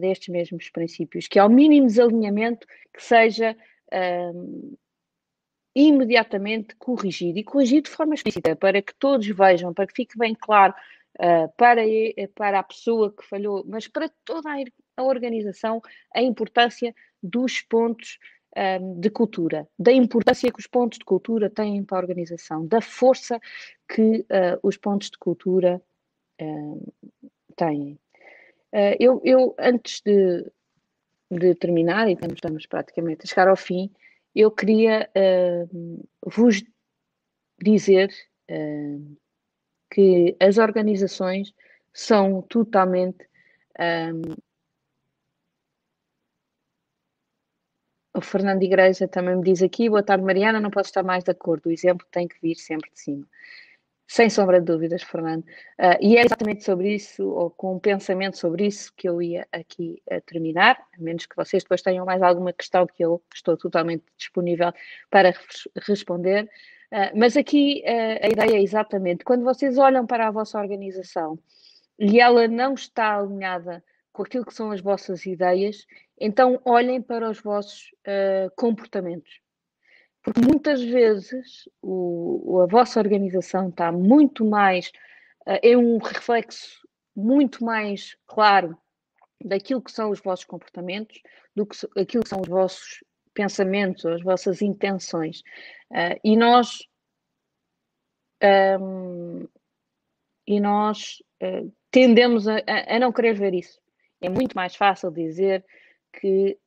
destes 0.00 0.28
mesmos 0.28 0.70
princípios, 0.70 1.26
que 1.26 1.38
ao 1.38 1.48
mínimo 1.48 1.86
desalinhamento 1.86 2.66
que 2.92 3.02
seja 3.02 3.56
uh, 3.92 4.76
imediatamente 5.74 6.76
corrigido 6.76 7.38
e 7.38 7.44
corrigido 7.44 7.84
de 7.88 7.90
forma 7.90 8.14
explícita, 8.14 8.54
para 8.54 8.82
que 8.82 8.94
todos 8.94 9.26
vejam, 9.26 9.72
para 9.72 9.86
que 9.86 9.94
fique 9.94 10.18
bem 10.18 10.34
claro 10.34 10.74
uh, 11.18 11.52
para, 11.56 11.82
para 12.34 12.58
a 12.58 12.62
pessoa 12.62 13.12
que 13.12 13.24
falhou, 13.24 13.64
mas 13.66 13.88
para 13.88 14.10
toda 14.24 14.50
a, 14.96 15.02
organização, 15.02 15.80
a 16.14 16.22
importância 16.22 16.94
dos 17.22 17.62
pontos 17.62 18.18
um, 18.54 18.60
ehm, 18.60 19.00
de 19.00 19.10
cultura, 19.10 19.66
da 19.78 19.92
importância 19.92 20.52
que 20.52 20.60
os 20.60 20.66
pontos 20.66 20.98
de 20.98 21.04
cultura 21.04 21.48
têm 21.48 21.82
para 21.84 21.98
a 21.98 22.00
organização, 22.00 22.66
da 22.66 22.80
força 22.80 23.40
que 23.88 24.20
uh, 24.20 24.58
os 24.62 24.76
pontos 24.76 25.10
de 25.10 25.18
cultura 25.18 25.80
uh, 26.40 26.92
têm. 27.56 27.98
Uh, 28.72 28.96
eu, 28.98 29.20
eu, 29.24 29.54
antes 29.58 30.00
de, 30.00 30.50
de 31.30 31.54
terminar, 31.54 32.08
e 32.08 32.14
estamos 32.14 32.66
praticamente 32.66 33.22
a 33.24 33.28
chegar 33.28 33.48
ao 33.48 33.56
fim, 33.56 33.90
eu 34.34 34.50
queria 34.50 35.10
vos 36.24 36.64
dizer 37.60 38.10
que 39.90 40.34
as 40.40 40.56
organizações 40.56 41.52
são 41.92 42.42
totalmente. 42.42 43.28
Um, 43.78 44.34
o 48.14 48.20
Fernando 48.20 48.62
Igreja 48.62 49.06
também 49.06 49.36
me 49.36 49.42
diz 49.42 49.62
aqui: 49.62 49.88
boa 49.88 50.02
tarde, 50.02 50.24
Mariana, 50.24 50.60
não 50.60 50.70
posso 50.70 50.88
estar 50.88 51.02
mais 51.02 51.24
de 51.24 51.30
acordo, 51.30 51.66
o 51.66 51.72
exemplo 51.72 52.06
tem 52.10 52.26
que 52.26 52.40
vir 52.40 52.56
sempre 52.56 52.90
de 52.90 53.00
cima. 53.00 53.26
Sem 54.06 54.28
sombra 54.28 54.60
de 54.60 54.66
dúvidas, 54.66 55.02
Fernando. 55.02 55.42
Uh, 55.80 55.96
e 56.00 56.16
é 56.18 56.24
exatamente 56.24 56.62
sobre 56.64 56.94
isso, 56.94 57.26
ou 57.26 57.50
com 57.50 57.76
um 57.76 57.78
pensamento 57.78 58.36
sobre 58.36 58.66
isso, 58.66 58.92
que 58.94 59.08
eu 59.08 59.22
ia 59.22 59.46
aqui 59.50 60.02
uh, 60.10 60.20
terminar, 60.22 60.78
a 60.94 61.02
menos 61.02 61.24
que 61.24 61.34
vocês 61.34 61.62
depois 61.62 61.80
tenham 61.80 62.04
mais 62.04 62.20
alguma 62.20 62.52
questão 62.52 62.86
que 62.86 63.02
eu 63.02 63.22
estou 63.34 63.56
totalmente 63.56 64.04
disponível 64.18 64.72
para 65.08 65.32
responder. 65.86 66.44
Uh, 66.92 67.16
mas 67.16 67.36
aqui 67.38 67.82
a 67.86 68.28
ideia 68.28 68.58
é 68.58 68.62
exatamente, 68.62 69.24
quando 69.24 69.44
vocês 69.44 69.78
olham 69.78 70.06
para 70.06 70.28
a 70.28 70.30
vossa 70.30 70.60
organização 70.60 71.38
e 71.98 72.20
ela 72.20 72.46
não 72.46 72.74
está 72.74 73.16
alinhada 73.16 73.82
com 74.12 74.22
aquilo 74.22 74.44
que 74.44 74.52
são 74.52 74.70
as 74.70 74.82
vossas 74.82 75.24
ideias, 75.24 75.86
então 76.20 76.60
olhem 76.66 77.00
para 77.00 77.30
os 77.30 77.40
vossos 77.40 77.90
comportamentos. 78.56 79.41
Porque 80.22 80.40
muitas 80.40 80.82
vezes 80.82 81.68
o, 81.80 82.60
a 82.62 82.66
vossa 82.66 83.00
organização 83.00 83.68
está 83.68 83.90
muito 83.90 84.44
mais, 84.44 84.88
uh, 85.46 85.58
é 85.62 85.76
um 85.76 85.98
reflexo 85.98 86.86
muito 87.14 87.64
mais 87.64 88.16
claro 88.26 88.76
daquilo 89.44 89.82
que 89.82 89.90
são 89.90 90.10
os 90.10 90.20
vossos 90.20 90.44
comportamentos 90.44 91.20
do 91.54 91.66
que 91.66 91.76
aquilo 91.96 92.22
que 92.22 92.28
são 92.28 92.40
os 92.40 92.48
vossos 92.48 93.02
pensamentos, 93.34 94.06
as 94.06 94.22
vossas 94.22 94.62
intenções. 94.62 95.40
Uh, 95.90 96.18
e 96.22 96.36
nós 96.36 96.86
um, 98.80 99.48
e 100.46 100.60
nós 100.60 101.22
uh, 101.42 101.72
tendemos 101.90 102.48
a, 102.48 102.56
a, 102.88 102.98
não 102.98 103.12
querer 103.12 103.34
ver 103.34 103.54
isso. 103.54 103.80
É 104.20 104.28
muito 104.28 104.54
mais 104.54 104.74
fácil 104.74 105.10
dizer 105.10 105.64
que 106.12 106.58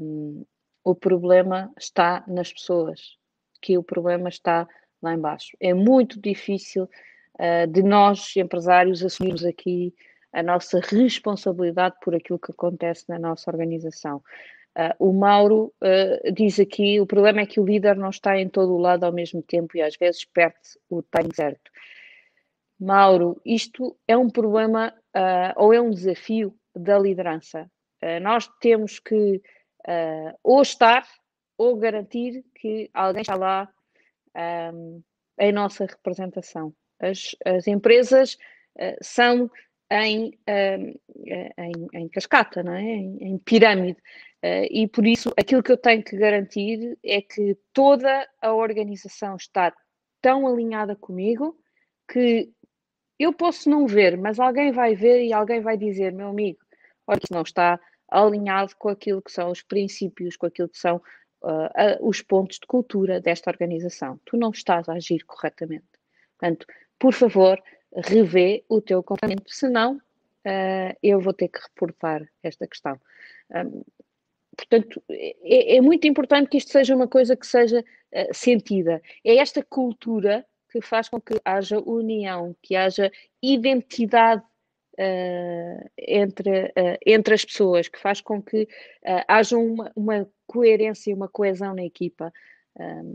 um, 0.00 0.44
o 0.84 0.94
problema 0.94 1.72
está 1.78 2.24
nas 2.26 2.52
pessoas, 2.52 3.16
que 3.60 3.78
o 3.78 3.82
problema 3.82 4.28
está 4.28 4.68
lá 5.02 5.14
embaixo. 5.14 5.56
É 5.60 5.74
muito 5.74 6.20
difícil 6.20 6.84
uh, 6.84 7.66
de 7.66 7.82
nós, 7.82 8.36
empresários, 8.36 9.04
assumirmos 9.04 9.44
aqui 9.44 9.94
a 10.32 10.42
nossa 10.42 10.80
responsabilidade 10.80 11.96
por 12.02 12.14
aquilo 12.14 12.38
que 12.38 12.52
acontece 12.52 13.04
na 13.08 13.18
nossa 13.18 13.50
organização. 13.50 14.22
Uh, 14.76 15.10
o 15.10 15.12
Mauro 15.12 15.72
uh, 15.82 16.32
diz 16.32 16.58
aqui: 16.58 16.98
o 16.98 17.06
problema 17.06 17.42
é 17.42 17.46
que 17.46 17.60
o 17.60 17.64
líder 17.64 17.96
não 17.96 18.08
está 18.08 18.38
em 18.38 18.48
todo 18.48 18.74
o 18.74 18.78
lado 18.78 19.04
ao 19.04 19.12
mesmo 19.12 19.42
tempo 19.42 19.76
e 19.76 19.82
às 19.82 19.96
vezes 19.96 20.24
perde 20.24 20.56
o 20.88 21.02
timing 21.02 21.34
certo. 21.34 21.70
Mauro, 22.80 23.40
isto 23.44 23.96
é 24.08 24.16
um 24.16 24.30
problema 24.30 24.92
uh, 25.14 25.52
ou 25.62 25.72
é 25.74 25.80
um 25.80 25.90
desafio 25.90 26.54
da 26.74 26.98
liderança. 26.98 27.70
nós 28.22 28.48
temos 28.60 28.98
que 28.98 29.42
ou 30.42 30.62
estar 30.62 31.06
ou 31.58 31.76
garantir 31.76 32.44
que 32.54 32.90
alguém 32.94 33.22
está 33.22 33.34
lá 33.34 33.68
um, 34.72 35.02
em 35.38 35.52
nossa 35.52 35.86
representação. 35.86 36.74
As, 37.00 37.34
as 37.44 37.66
empresas 37.66 38.36
são 39.02 39.50
em, 39.90 40.38
em, 40.46 41.88
em, 41.92 42.08
cascata, 42.08 42.62
não 42.62 42.72
é? 42.72 42.82
em, 42.82 43.18
em 43.20 43.38
pirâmide. 43.38 43.98
Uh, 44.44 44.66
e 44.70 44.88
por 44.88 45.06
isso, 45.06 45.32
aquilo 45.38 45.62
que 45.62 45.70
eu 45.70 45.76
tenho 45.76 46.02
que 46.02 46.16
garantir 46.16 46.98
é 47.04 47.20
que 47.22 47.56
toda 47.72 48.28
a 48.40 48.52
organização 48.52 49.36
está 49.36 49.72
tão 50.20 50.48
alinhada 50.48 50.96
comigo 50.96 51.56
que 52.10 52.50
eu 53.18 53.32
posso 53.32 53.70
não 53.70 53.86
ver, 53.86 54.16
mas 54.18 54.40
alguém 54.40 54.72
vai 54.72 54.96
ver 54.96 55.24
e 55.24 55.32
alguém 55.32 55.60
vai 55.60 55.76
dizer, 55.76 56.12
meu 56.12 56.28
amigo, 56.28 56.58
olha, 57.06 57.20
isso 57.22 57.32
não 57.32 57.42
está 57.42 57.78
alinhado 58.12 58.74
com 58.76 58.88
aquilo 58.88 59.22
que 59.22 59.32
são 59.32 59.50
os 59.50 59.62
princípios, 59.62 60.36
com 60.36 60.46
aquilo 60.46 60.68
que 60.68 60.78
são 60.78 60.96
uh, 61.42 62.06
os 62.08 62.22
pontos 62.22 62.58
de 62.58 62.66
cultura 62.66 63.20
desta 63.20 63.50
organização. 63.50 64.20
Tu 64.24 64.36
não 64.36 64.50
estás 64.50 64.88
a 64.88 64.94
agir 64.94 65.24
corretamente. 65.24 65.84
Portanto, 66.38 66.66
por 66.98 67.12
favor, 67.12 67.60
revê 67.94 68.64
o 68.68 68.80
teu 68.80 69.02
comportamento, 69.02 69.48
senão 69.48 69.96
uh, 69.96 70.96
eu 71.02 71.20
vou 71.20 71.32
ter 71.32 71.48
que 71.48 71.60
reportar 71.60 72.28
esta 72.42 72.66
questão. 72.66 72.98
Um, 73.50 73.82
portanto, 74.56 75.02
é, 75.10 75.76
é, 75.76 75.80
muito 75.80 76.06
importante 76.06 76.48
que 76.48 76.58
isto 76.58 76.70
seja 76.70 76.94
uma 76.94 77.08
coisa 77.08 77.36
que 77.36 77.46
seja 77.46 77.80
uh, 77.80 78.34
sentida. 78.34 79.02
É 79.24 79.36
esta 79.36 79.62
cultura 79.62 80.44
que 80.70 80.80
faz 80.80 81.08
com 81.08 81.20
que 81.20 81.34
haja 81.44 81.78
união, 81.80 82.56
que 82.62 82.74
haja 82.74 83.12
identidade 83.42 84.42
uh, 84.98 85.90
entre, 85.98 86.64
uh, 86.66 86.98
entre 87.04 87.34
as 87.34 87.44
pessoas, 87.44 87.88
que 87.88 87.98
faz 87.98 88.20
com 88.20 88.42
que 88.42 88.68
haja 89.26 89.56
uma, 89.56 89.90
uma 89.94 90.28
coerência 90.46 91.10
e 91.10 91.14
uma 91.14 91.28
coesão 91.28 91.74
na 91.74 91.84
equipa. 91.84 92.32
Um, 92.74 93.12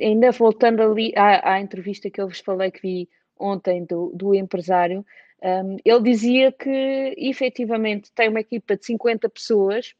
ainda 0.00 0.32
voltando 0.32 0.82
ali 0.82 1.12
à, 1.14 1.52
à, 1.52 1.60
entrevista 1.60 2.08
que 2.08 2.18
eu 2.18 2.28
vos 2.28 2.40
falei 2.40 2.70
que 2.70 2.80
vi 2.80 3.08
ontem 3.38 3.84
do, 3.84 4.10
do 4.14 4.34
empresário, 4.34 5.04
um, 5.42 5.76
ele 5.84 6.02
dizia 6.02 6.50
que 6.50 7.14
efetivamente 7.18 8.10
tem 8.14 8.30
uma 8.30 8.40
equipa 8.40 8.74
de 8.74 8.86
50 8.86 9.28
pessoas 9.28 9.94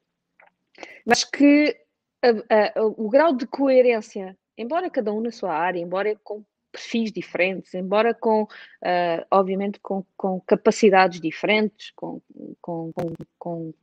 mas 1.04 1.24
que 1.24 1.76
a, 2.22 2.78
a, 2.78 2.82
o 2.82 3.08
grau 3.08 3.34
de 3.34 3.46
coerência, 3.46 4.36
embora 4.56 4.90
cada 4.90 5.12
um 5.12 5.20
na 5.20 5.30
sua 5.30 5.52
área, 5.52 5.80
embora 5.80 6.14
com 6.22 6.44
perfis 6.70 7.12
diferentes, 7.12 7.74
embora 7.74 8.14
com, 8.14 8.42
uh, 8.42 9.26
obviamente, 9.30 9.80
com, 9.80 10.04
com, 10.16 10.40
capacidades 10.40 11.20
diferentes, 11.20 11.90
com, 11.96 12.20
com, 12.60 12.92
com, 13.38 13.74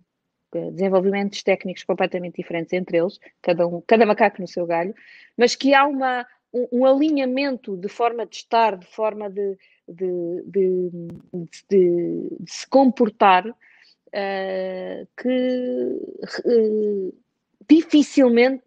eh, 0.53 0.71
desenvolvimentos 0.71 1.43
técnicos 1.43 1.83
completamente 1.83 2.37
diferentes 2.37 2.71
entre 2.71 2.97
eles, 2.97 3.19
cada, 3.41 3.67
um, 3.67 3.81
cada 3.85 4.05
macaco 4.05 4.41
no 4.41 4.47
seu 4.47 4.65
galho, 4.65 4.95
mas 5.35 5.55
que 5.55 5.73
há 5.73 5.85
uma, 5.85 6.25
um, 6.53 6.67
um 6.71 6.85
alinhamento 6.85 7.75
de 7.75 7.89
forma 7.89 8.25
de 8.25 8.37
estar, 8.37 8.77
de 8.77 8.85
forma 8.85 9.29
de, 9.29 9.57
de, 9.87 10.43
de, 10.45 10.89
de, 11.69 12.29
de 12.39 12.51
se 12.51 12.67
comportar, 12.67 13.45
uh, 13.47 15.07
que 15.17 15.99
uh, 16.45 17.13
dificilmente 17.67 18.63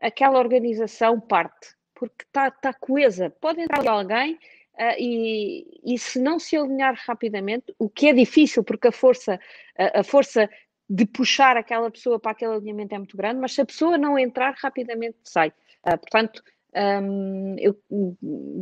aquela 0.00 0.38
organização 0.38 1.20
parte, 1.20 1.76
porque 2.08 2.24
está 2.24 2.50
tá 2.50 2.72
coesa. 2.72 3.30
Pode 3.40 3.60
entrar 3.60 3.86
alguém 3.88 4.34
uh, 4.34 4.96
e, 4.98 5.80
e 5.84 5.98
se 5.98 6.18
não 6.18 6.38
se 6.38 6.56
alinhar 6.56 6.94
rapidamente, 7.06 7.74
o 7.78 7.88
que 7.88 8.08
é 8.08 8.12
difícil, 8.12 8.62
porque 8.64 8.88
a 8.88 8.92
força, 8.92 9.40
a, 9.78 10.00
a 10.00 10.04
força 10.04 10.48
de 10.88 11.06
puxar 11.06 11.56
aquela 11.56 11.90
pessoa 11.90 12.18
para 12.20 12.32
aquele 12.32 12.52
alinhamento 12.52 12.94
é 12.94 12.98
muito 12.98 13.16
grande, 13.16 13.40
mas 13.40 13.52
se 13.52 13.60
a 13.60 13.66
pessoa 13.66 13.96
não 13.96 14.18
entrar, 14.18 14.54
rapidamente 14.58 15.16
sai. 15.24 15.48
Uh, 15.86 15.98
portanto, 15.98 16.42
um, 16.76 17.56
eu 17.58 17.78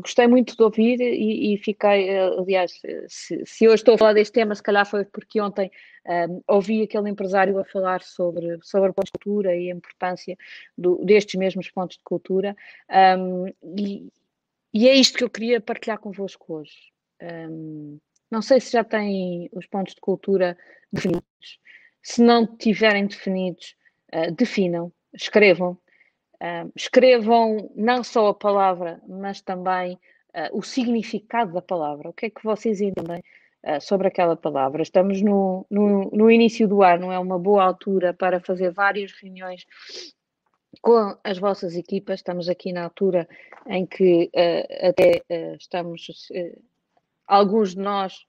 gostei 0.03 0.27
muito 0.27 0.55
de 0.55 0.63
ouvir 0.63 1.01
e, 1.01 1.55
e 1.55 1.59
fiquei, 1.59 2.19
aliás, 2.19 2.79
se, 3.09 3.43
se 3.45 3.65
eu 3.65 3.73
estou 3.73 3.95
a 3.95 3.99
falar 3.99 4.13
deste 4.13 4.35
tema, 4.35 4.55
se 4.55 4.63
calhar 4.63 4.85
foi 4.85 5.05
porque 5.07 5.41
ontem 5.41 5.71
um, 6.07 6.43
ouvi 6.47 6.83
aquele 6.83 7.09
empresário 7.09 7.59
a 7.59 7.65
falar 7.65 8.03
sobre, 8.03 8.59
sobre 8.63 8.93
pontos 8.93 9.11
de 9.11 9.19
cultura 9.19 9.57
e 9.57 9.71
a 9.71 9.75
importância 9.75 10.37
do, 10.77 11.03
destes 11.05 11.37
mesmos 11.37 11.71
pontos 11.71 11.97
de 11.97 12.03
cultura, 12.05 12.55
um, 13.19 13.47
e, 13.79 14.09
e, 14.75 14.89
é 14.89 14.95
isto 14.95 15.17
que 15.17 15.25
eu 15.25 15.31
queria 15.31 15.61
partilhar 15.61 15.99
convosco 15.99 16.55
hoje. 16.55 16.93
não 18.31 18.43
sei 18.43 18.61
se 18.61 18.73
já 18.73 18.85
têm 18.85 19.49
os 19.53 19.67
pontos 19.67 19.95
de 19.95 20.01
cultura 20.01 20.57
definidos. 20.93 21.23
Se 22.03 22.23
não 22.23 22.47
tiverem 22.47 23.07
definidos, 23.07 23.75
uh, 24.15 24.31
definam, 24.33 24.93
escrevam, 25.15 25.79
Escrevam 26.75 27.71
não 27.77 28.03
só 28.03 28.29
a 28.29 28.35
palavra, 28.35 29.01
mas 29.07 29.41
também 29.41 29.95
uh, 30.35 30.59
o 30.59 30.63
significado 30.63 31.53
da 31.53 31.63
palavra. 31.63 32.09
O 32.09 32.13
que 32.13 32.27
é 32.27 32.31
que 32.31 32.43
vocês 32.43 32.81
entendem 32.81 33.23
uh, 33.65 33.81
sobre 33.81 34.09
aquela 34.09 34.37
palavra? 34.37 34.83
Estamos 34.83 35.23
no, 35.23 35.65
no, 35.71 36.11
no, 36.11 36.31
início 36.31 36.67
do 36.67 36.83
ano, 36.83 37.13
é 37.13 37.19
uma 37.19 37.39
boa 37.39 37.63
altura 37.63 38.13
para 38.13 38.41
fazer 38.41 38.73
várias 38.73 39.13
reuniões 39.13 39.65
com 40.81 41.17
as 41.23 41.39
vossas 41.39 41.77
equipas. 41.77 42.21
Estamos 42.21 42.49
aqui 42.49 42.73
na 42.73 42.85
altura 42.85 43.29
em 43.67 43.87
que 43.87 44.31
até 44.83 45.23
estamos, 45.57 46.09
alguns 47.27 47.75
de 47.75 47.81
nós 47.81 48.27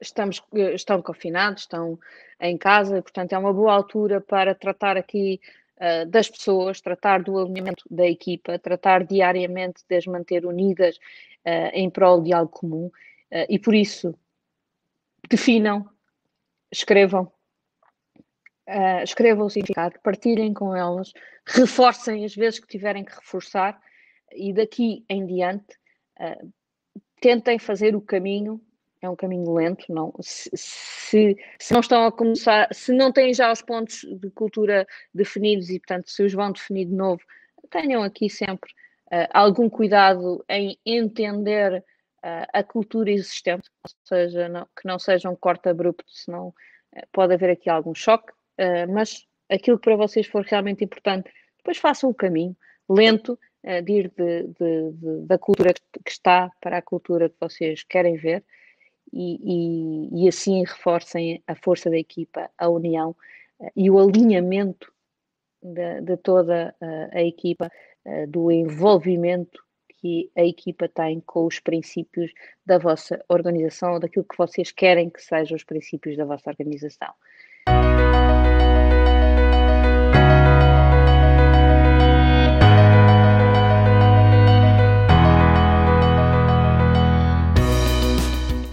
estamos, 0.00 0.42
estão 0.74 1.00
confinados, 1.00 1.62
estão 1.62 1.98
em 2.40 2.58
casa, 2.58 3.00
portanto 3.00 3.32
é 3.32 3.38
uma 3.38 3.52
boa 3.52 3.72
altura 3.72 4.20
para 4.20 4.54
tratar 4.54 4.96
aqui 4.96 5.40
uh, 5.80 6.06
das 6.06 6.28
pessoas, 6.28 6.80
tratar 6.80 7.22
do 7.22 7.38
alinhamento 7.38 7.84
da 7.90 8.06
equipa, 8.06 8.58
tratar 8.58 9.04
diariamente 9.04 9.82
de 9.88 9.96
as 9.96 10.06
manter 10.06 10.44
unidas 10.44 10.96
uh, 11.46 11.70
em 11.72 11.88
prol 11.88 12.22
de 12.22 12.32
algo 12.32 12.52
comum. 12.52 12.86
Uh, 13.32 13.46
e 13.48 13.58
por 13.58 13.74
isso, 13.74 14.14
definam, 15.28 15.88
escrevam, 16.70 17.32
escrevam 19.02 19.46
o 19.46 19.50
significado, 19.50 19.98
partilhem 20.00 20.54
com 20.54 20.74
elas, 20.74 21.12
reforcem 21.44 22.24
as 22.24 22.34
vezes 22.34 22.60
que 22.60 22.68
tiverem 22.68 23.04
que 23.04 23.14
reforçar 23.14 23.80
e 24.32 24.52
daqui 24.52 25.04
em 25.08 25.26
diante 25.26 25.76
tentem 27.20 27.58
fazer 27.58 27.96
o 27.96 28.00
caminho 28.00 28.60
é 29.02 29.08
um 29.08 29.16
caminho 29.16 29.52
lento, 29.52 29.86
não. 29.88 30.12
Se, 30.20 30.50
se, 30.54 31.36
se, 31.58 31.72
não 31.72 31.80
estão 31.80 32.06
a 32.06 32.12
começar, 32.12 32.68
se 32.72 32.92
não 32.92 33.10
têm 33.10 33.32
já 33.32 33.50
os 33.50 33.62
pontos 33.62 34.00
de 34.02 34.30
cultura 34.30 34.86
definidos 35.12 35.70
e, 35.70 35.78
portanto, 35.78 36.10
se 36.10 36.22
os 36.22 36.32
vão 36.32 36.52
definir 36.52 36.86
de 36.86 36.94
novo, 36.94 37.22
tenham 37.70 38.02
aqui 38.02 38.28
sempre 38.28 38.70
uh, 39.06 39.26
algum 39.32 39.70
cuidado 39.70 40.44
em 40.48 40.78
entender 40.84 41.78
uh, 41.78 42.46
a 42.52 42.62
cultura 42.62 43.10
existente, 43.10 43.70
ou 43.84 43.90
seja, 44.04 44.48
não, 44.48 44.66
que 44.78 44.86
não 44.86 44.98
seja 44.98 45.30
um 45.30 45.36
corte 45.36 45.68
abrupto, 45.68 46.04
senão 46.08 46.48
uh, 46.48 47.06
pode 47.12 47.34
haver 47.34 47.50
aqui 47.50 47.70
algum 47.70 47.94
choque, 47.94 48.32
mas 48.90 49.26
aquilo 49.48 49.78
que 49.78 49.84
para 49.84 49.96
vocês 49.96 50.26
for 50.26 50.44
realmente 50.44 50.84
importante, 50.84 51.32
depois 51.56 51.78
façam 51.78 52.10
o 52.10 52.14
caminho 52.14 52.54
lento 52.86 53.38
de 53.82 53.92
ir 53.92 54.12
de, 54.14 54.48
de, 54.48 54.92
de, 54.92 55.26
da 55.26 55.38
cultura 55.38 55.72
que 55.72 56.10
está 56.10 56.50
para 56.60 56.76
a 56.76 56.82
cultura 56.82 57.30
que 57.30 57.36
vocês 57.40 57.82
querem 57.84 58.16
ver 58.18 58.44
e, 59.12 60.24
e, 60.24 60.28
assim 60.28 60.60
reforcem 60.60 61.42
a 61.46 61.54
força 61.54 61.90
da 61.90 61.98
equipa, 61.98 62.50
a 62.56 62.68
união 62.68 63.10
uh, 63.58 63.70
e 63.76 63.90
o 63.90 63.98
alinhamento 63.98 64.92
de, 65.62 66.00
de 66.02 66.16
toda 66.16 66.74
uh, 66.80 67.16
a 67.16 67.22
equipa, 67.22 67.70
do 68.28 68.50
envolvimento 68.50 69.62
que 70.00 70.30
a 70.36 70.42
equipa 70.42 70.88
tem 70.88 71.20
com 71.20 71.44
os 71.46 71.60
princípios 71.60 72.32
da 72.64 72.78
vossa 72.78 73.22
organização, 73.28 74.00
daquilo 74.00 74.24
que 74.24 74.38
vocês 74.38 74.72
querem 74.72 75.10
que 75.10 75.22
sejam 75.22 75.54
os 75.54 75.64
princípios 75.64 76.16
da 76.16 76.24
vossa 76.24 76.48
organização. 76.48 77.12